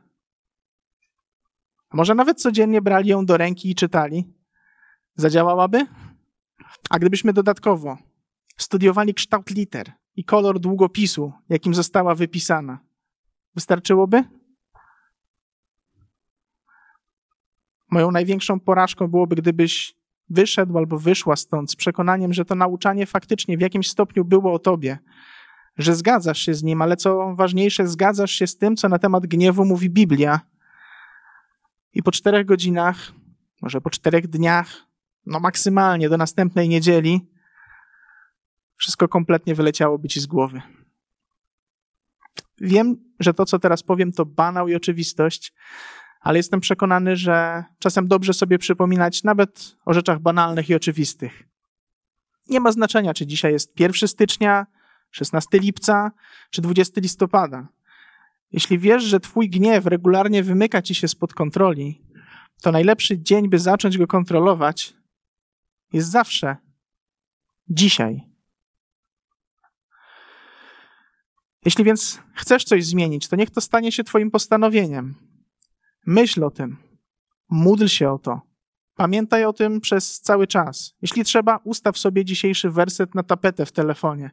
A 1.91 1.97
może 1.97 2.15
nawet 2.15 2.41
codziennie 2.41 2.83
brali 2.83 3.09
ją 3.09 3.27
do 3.27 3.37
ręki 3.37 3.71
i 3.71 3.75
czytali? 3.75 4.35
Zadziałałaby? 5.15 5.87
A 6.91 6.99
gdybyśmy 6.99 7.33
dodatkowo 7.33 7.99
studiowali 8.57 9.15
kształt 9.15 9.51
liter 9.51 9.93
i 10.17 10.25
kolor 10.25 10.61
długopisu, 10.61 11.33
jakim 11.49 11.75
została 11.75 12.15
wypisana. 12.15 12.79
Wystarczyłoby? 13.55 14.25
Moją 17.91 18.11
największą 18.11 18.61
porażką 18.61 19.09
byłoby, 19.09 19.37
gdybyś 19.37 19.97
wyszedł 20.29 20.79
albo 20.79 20.99
wyszła 20.99 21.37
stąd 21.37 21.71
z 21.71 21.77
przekonaniem, 21.77 22.33
że 22.33 22.45
to 22.45 22.55
nauczanie 22.55 23.07
faktycznie 23.07 23.59
w 23.59 23.61
jakimś 23.61 23.91
stopniu 23.91 24.25
było 24.25 24.53
o 24.53 24.59
tobie, 24.59 24.99
że 25.79 25.95
zgadzasz 25.95 26.39
się 26.39 26.55
z 26.55 26.63
nim, 26.63 26.83
ale 26.83 26.97
co 26.97 27.35
ważniejsze, 27.35 27.89
zgadzasz 27.89 28.31
się 28.31 28.47
z 28.47 28.57
tym, 28.57 28.77
co 28.77 28.89
na 28.89 28.99
temat 28.99 29.27
gniewu 29.27 29.65
mówi 29.65 29.91
Biblia. 29.91 30.41
I 31.93 32.03
po 32.03 32.13
czterech 32.13 32.47
godzinach, 32.47 33.13
może 33.63 33.81
po 33.81 33.91
czterech 33.91 34.29
dniach, 34.29 34.87
no 35.27 35.41
maksymalnie 35.41 36.09
do 36.09 36.17
następnej 36.17 36.69
niedzieli, 36.69 37.27
wszystko 38.77 39.09
kompletnie 39.09 39.55
wyleciałoby 39.55 40.09
ci 40.09 40.21
z 40.21 40.27
głowy. 40.27 40.63
Wiem, 42.61 42.97
że 43.21 43.35
to, 43.35 43.45
co 43.45 43.59
teraz 43.59 43.83
powiem, 43.83 44.13
to 44.13 44.27
banał 44.27 44.69
i 44.69 44.75
oczywistość, 44.75 45.53
ale 46.21 46.39
jestem 46.39 46.61
przekonany, 46.61 47.17
że 47.17 47.65
czasem 47.79 48.09
dobrze 48.09 48.33
sobie 48.33 48.59
przypominać 48.59 49.23
nawet 49.23 49.77
o 49.85 49.93
rzeczach 49.93 50.21
banalnych 50.21 50.71
i 50.71 50.75
oczywistych. 50.75 51.43
Nie 52.49 52.61
ma 52.61 52.73
znaczenia, 52.73 53.15
czy 53.15 53.27
dzisiaj 53.27 53.53
jest 53.53 53.81
1 53.81 54.09
stycznia, 54.09 54.67
16 55.15 55.59
lipca 55.59 56.13
czy 56.51 56.63
20 56.63 57.01
listopada. 57.01 57.69
Jeśli 58.53 58.79
wiesz, 58.79 59.03
że 59.03 59.21
twój 59.21 59.51
gniew 59.51 59.87
regularnie 59.87 60.43
wymyka 60.43 60.83
ci 60.83 60.95
się 60.95 61.09
spod 61.09 61.35
kontroli, 61.35 62.03
to 62.63 62.73
najlepszy 62.73 63.19
dzień, 63.19 63.49
by 63.49 63.59
zacząć 63.59 63.99
go 63.99 64.07
kontrolować, 64.07 64.95
jest 65.93 66.11
zawsze 66.11 66.57
dzisiaj. 67.69 68.23
Jeśli 71.65 71.85
więc 71.85 72.21
chcesz 72.35 72.65
coś 72.65 72.87
zmienić, 72.87 73.29
to 73.29 73.37
niech 73.37 73.51
to 73.51 73.61
stanie 73.61 73.93
się 73.93 74.05
Twoim 74.05 74.31
postanowieniem. 74.31 75.15
Myśl 76.07 76.45
o 76.45 76.51
tym, 76.51 76.77
módl 77.51 77.87
się 77.87 78.11
o 78.11 78.19
to, 78.19 78.41
pamiętaj 78.95 79.45
o 79.45 79.53
tym 79.53 79.81
przez 79.81 80.21
cały 80.21 80.47
czas. 80.47 80.95
Jeśli 81.03 81.25
trzeba, 81.25 81.61
ustaw 81.65 81.99
sobie 81.99 82.25
dzisiejszy 82.25 82.71
werset 82.71 83.15
na 83.15 83.23
tapetę 83.23 83.67
w 83.67 83.73
telefonie. 83.73 84.31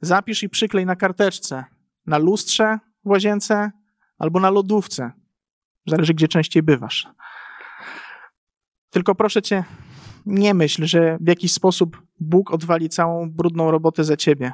Zapisz 0.00 0.42
i 0.42 0.48
przyklej 0.48 0.86
na 0.86 0.96
karteczce, 0.96 1.64
na 2.06 2.18
lustrze 2.18 2.78
w 3.04 3.08
łazience 3.08 3.70
albo 4.18 4.40
na 4.40 4.50
lodówce. 4.50 5.12
Zależy, 5.86 6.14
gdzie 6.14 6.28
częściej 6.28 6.62
bywasz. 6.62 7.08
Tylko 8.90 9.14
proszę 9.14 9.42
cię, 9.42 9.64
nie 10.26 10.54
myśl, 10.54 10.86
że 10.86 11.18
w 11.20 11.28
jakiś 11.28 11.52
sposób 11.52 12.02
Bóg 12.20 12.50
odwali 12.50 12.88
całą 12.88 13.30
brudną 13.30 13.70
robotę 13.70 14.04
za 14.04 14.16
ciebie. 14.16 14.52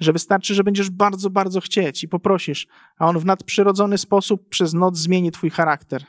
Że 0.00 0.12
wystarczy, 0.12 0.54
że 0.54 0.64
będziesz 0.64 0.90
bardzo, 0.90 1.30
bardzo 1.30 1.60
chcieć 1.60 2.04
i 2.04 2.08
poprosisz, 2.08 2.66
a 2.98 3.06
On 3.06 3.18
w 3.18 3.24
nadprzyrodzony 3.24 3.98
sposób 3.98 4.48
przez 4.48 4.74
noc 4.74 4.98
zmieni 4.98 5.30
twój 5.30 5.50
charakter. 5.50 6.04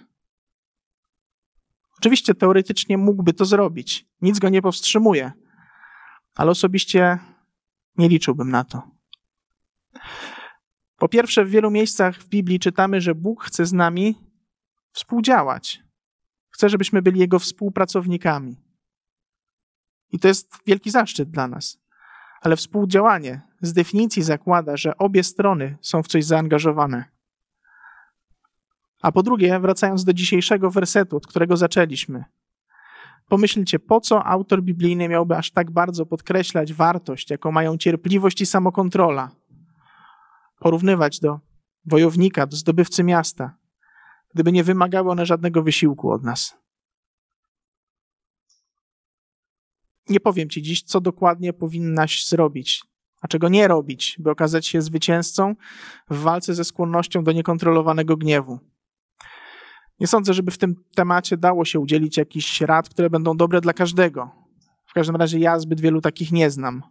Oczywiście 1.97 2.35
teoretycznie 2.35 2.97
mógłby 2.97 3.33
to 3.33 3.45
zrobić. 3.45 4.05
Nic 4.21 4.39
go 4.39 4.49
nie 4.49 4.61
powstrzymuje. 4.61 5.31
Ale 6.35 6.51
osobiście 6.51 7.19
nie 7.97 8.09
liczyłbym 8.09 8.51
na 8.51 8.63
to. 8.63 8.97
Po 10.97 11.09
pierwsze, 11.09 11.45
w 11.45 11.49
wielu 11.49 11.71
miejscach 11.71 12.15
w 12.15 12.27
Biblii 12.27 12.59
czytamy, 12.59 13.01
że 13.01 13.15
Bóg 13.15 13.43
chce 13.43 13.65
z 13.65 13.73
nami 13.73 14.15
współdziałać. 14.91 15.83
Chce, 16.49 16.69
żebyśmy 16.69 17.01
byli 17.01 17.19
Jego 17.19 17.39
współpracownikami. 17.39 18.55
I 20.11 20.19
to 20.19 20.27
jest 20.27 20.57
wielki 20.65 20.91
zaszczyt 20.91 21.29
dla 21.29 21.47
nas. 21.47 21.79
Ale 22.41 22.55
współdziałanie 22.55 23.41
z 23.61 23.73
definicji 23.73 24.23
zakłada, 24.23 24.77
że 24.77 24.97
obie 24.97 25.23
strony 25.23 25.77
są 25.81 26.03
w 26.03 26.07
coś 26.07 26.25
zaangażowane. 26.25 27.05
A 29.01 29.11
po 29.11 29.23
drugie, 29.23 29.59
wracając 29.59 30.03
do 30.03 30.13
dzisiejszego 30.13 30.71
wersetu, 30.71 31.17
od 31.17 31.27
którego 31.27 31.57
zaczęliśmy, 31.57 32.23
Pomyślcie, 33.27 33.79
po 33.79 34.01
co 34.01 34.23
autor 34.23 34.63
biblijny 34.63 35.09
miałby 35.09 35.37
aż 35.37 35.51
tak 35.51 35.71
bardzo 35.71 36.05
podkreślać 36.05 36.73
wartość, 36.73 37.29
jaką 37.29 37.51
mają 37.51 37.77
cierpliwość 37.77 38.41
i 38.41 38.45
samokontrola, 38.45 39.31
porównywać 40.59 41.19
do 41.19 41.39
wojownika, 41.85 42.47
do 42.47 42.57
zdobywcy 42.57 43.03
miasta, 43.03 43.57
gdyby 44.33 44.51
nie 44.51 44.63
wymagały 44.63 45.11
one 45.11 45.25
żadnego 45.25 45.63
wysiłku 45.63 46.11
od 46.11 46.23
nas. 46.23 46.57
Nie 50.09 50.19
powiem 50.19 50.49
ci 50.49 50.61
dziś, 50.61 50.81
co 50.83 51.01
dokładnie 51.01 51.53
powinnaś 51.53 52.27
zrobić, 52.27 52.83
a 53.21 53.27
czego 53.27 53.49
nie 53.49 53.67
robić, 53.67 54.15
by 54.19 54.31
okazać 54.31 54.67
się 54.67 54.81
zwycięzcą 54.81 55.55
w 56.09 56.17
walce 56.17 56.55
ze 56.55 56.63
skłonnością 56.63 57.23
do 57.23 57.31
niekontrolowanego 57.31 58.17
gniewu. 58.17 58.59
Nie 59.99 60.07
sądzę, 60.07 60.33
żeby 60.33 60.51
w 60.51 60.57
tym 60.57 60.75
temacie 60.95 61.37
dało 61.37 61.65
się 61.65 61.79
udzielić 61.79 62.17
jakichś 62.17 62.61
rad, 62.61 62.89
które 62.89 63.09
będą 63.09 63.37
dobre 63.37 63.61
dla 63.61 63.73
każdego. 63.73 64.31
W 64.85 64.93
każdym 64.93 65.15
razie 65.15 65.39
ja 65.39 65.59
zbyt 65.59 65.81
wielu 65.81 66.01
takich 66.01 66.31
nie 66.31 66.51
znam. 66.51 66.83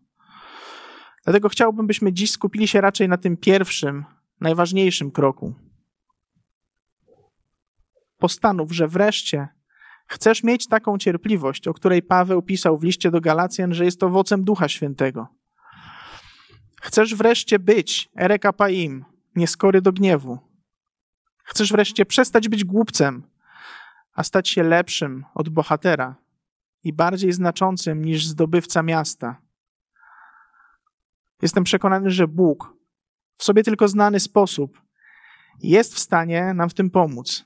Dlatego 1.25 1.49
chciałbym, 1.49 1.87
byśmy 1.87 2.13
dziś 2.13 2.31
skupili 2.31 2.69
się 2.69 2.81
raczej 2.81 3.09
na 3.09 3.17
tym 3.17 3.37
pierwszym, 3.37 4.05
najważniejszym 4.41 5.11
kroku. 5.11 5.55
Postanów, 8.19 8.73
że 8.73 8.89
wreszcie 8.89 9.49
chcesz 10.07 10.43
mieć 10.43 10.69
taką 10.69 10.99
cierpliwość, 10.99 11.69
o 11.69 11.75
której 11.75 12.03
Paweł 12.03 12.43
pisał 12.43 12.79
w 12.79 12.83
liście 12.83 13.11
do 13.11 13.21
Galacjan, 13.21 13.75
że 13.75 13.85
jest 13.85 14.03
owocem 14.03 14.45
Ducha 14.45 14.69
Świętego. 14.69 15.27
Chcesz 16.83 17.15
wreszcie 17.15 17.59
być 17.59 18.09
erekapaim, 18.17 19.05
nieskory 19.37 19.83
do 19.83 19.93
gniewu. 19.93 20.39
Chcesz 21.47 21.73
wreszcie 21.73 22.07
przestać 22.07 22.49
być 22.49 22.65
głupcem, 22.65 23.23
a 24.13 24.23
stać 24.23 24.49
się 24.49 24.63
lepszym 24.63 25.25
od 25.35 25.49
bohatera 25.49 26.17
i 26.85 26.93
bardziej 26.93 27.33
znaczącym 27.33 28.05
niż 28.05 28.27
zdobywca 28.27 28.83
miasta. 28.83 29.37
Jestem 31.43 31.65
przekonany, 31.65 32.11
że 32.11 32.29
Bóg 32.29 32.77
w 33.37 33.45
sobie 33.45 33.63
tylko 33.63 33.89
znany 33.89 34.21
sposób 34.21 34.83
jest 35.63 35.95
w 35.95 35.99
stanie 35.99 36.55
nam 36.55 36.71
w 36.71 36.75
tym 36.75 36.91
pomóc. 36.91 37.45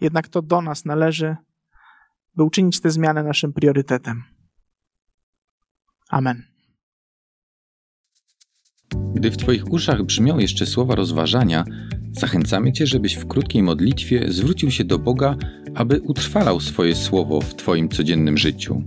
Jednak 0.00 0.28
to 0.28 0.42
do 0.42 0.62
nas 0.62 0.84
należy, 0.84 1.36
by 2.34 2.42
uczynić 2.42 2.80
tę 2.80 2.90
zmianę 2.90 3.22
naszym 3.22 3.52
priorytetem. 3.52 4.24
Amen. 6.08 6.47
Gdy 9.14 9.30
w 9.30 9.36
Twoich 9.36 9.72
uszach 9.72 10.02
brzmią 10.02 10.38
jeszcze 10.38 10.66
słowa 10.66 10.94
rozważania, 10.94 11.64
Zachęcamy 12.12 12.72
Cię, 12.72 12.86
żebyś 12.86 13.14
w 13.14 13.26
krótkiej 13.26 13.62
modlitwie 13.62 14.24
zwrócił 14.28 14.70
się 14.70 14.84
do 14.84 14.98
Boga, 14.98 15.36
aby 15.74 16.00
utrwalał 16.00 16.60
swoje 16.60 16.94
słowo 16.94 17.40
w 17.40 17.54
Twoim 17.54 17.88
codziennym 17.88 18.38
życiu. 18.38 18.82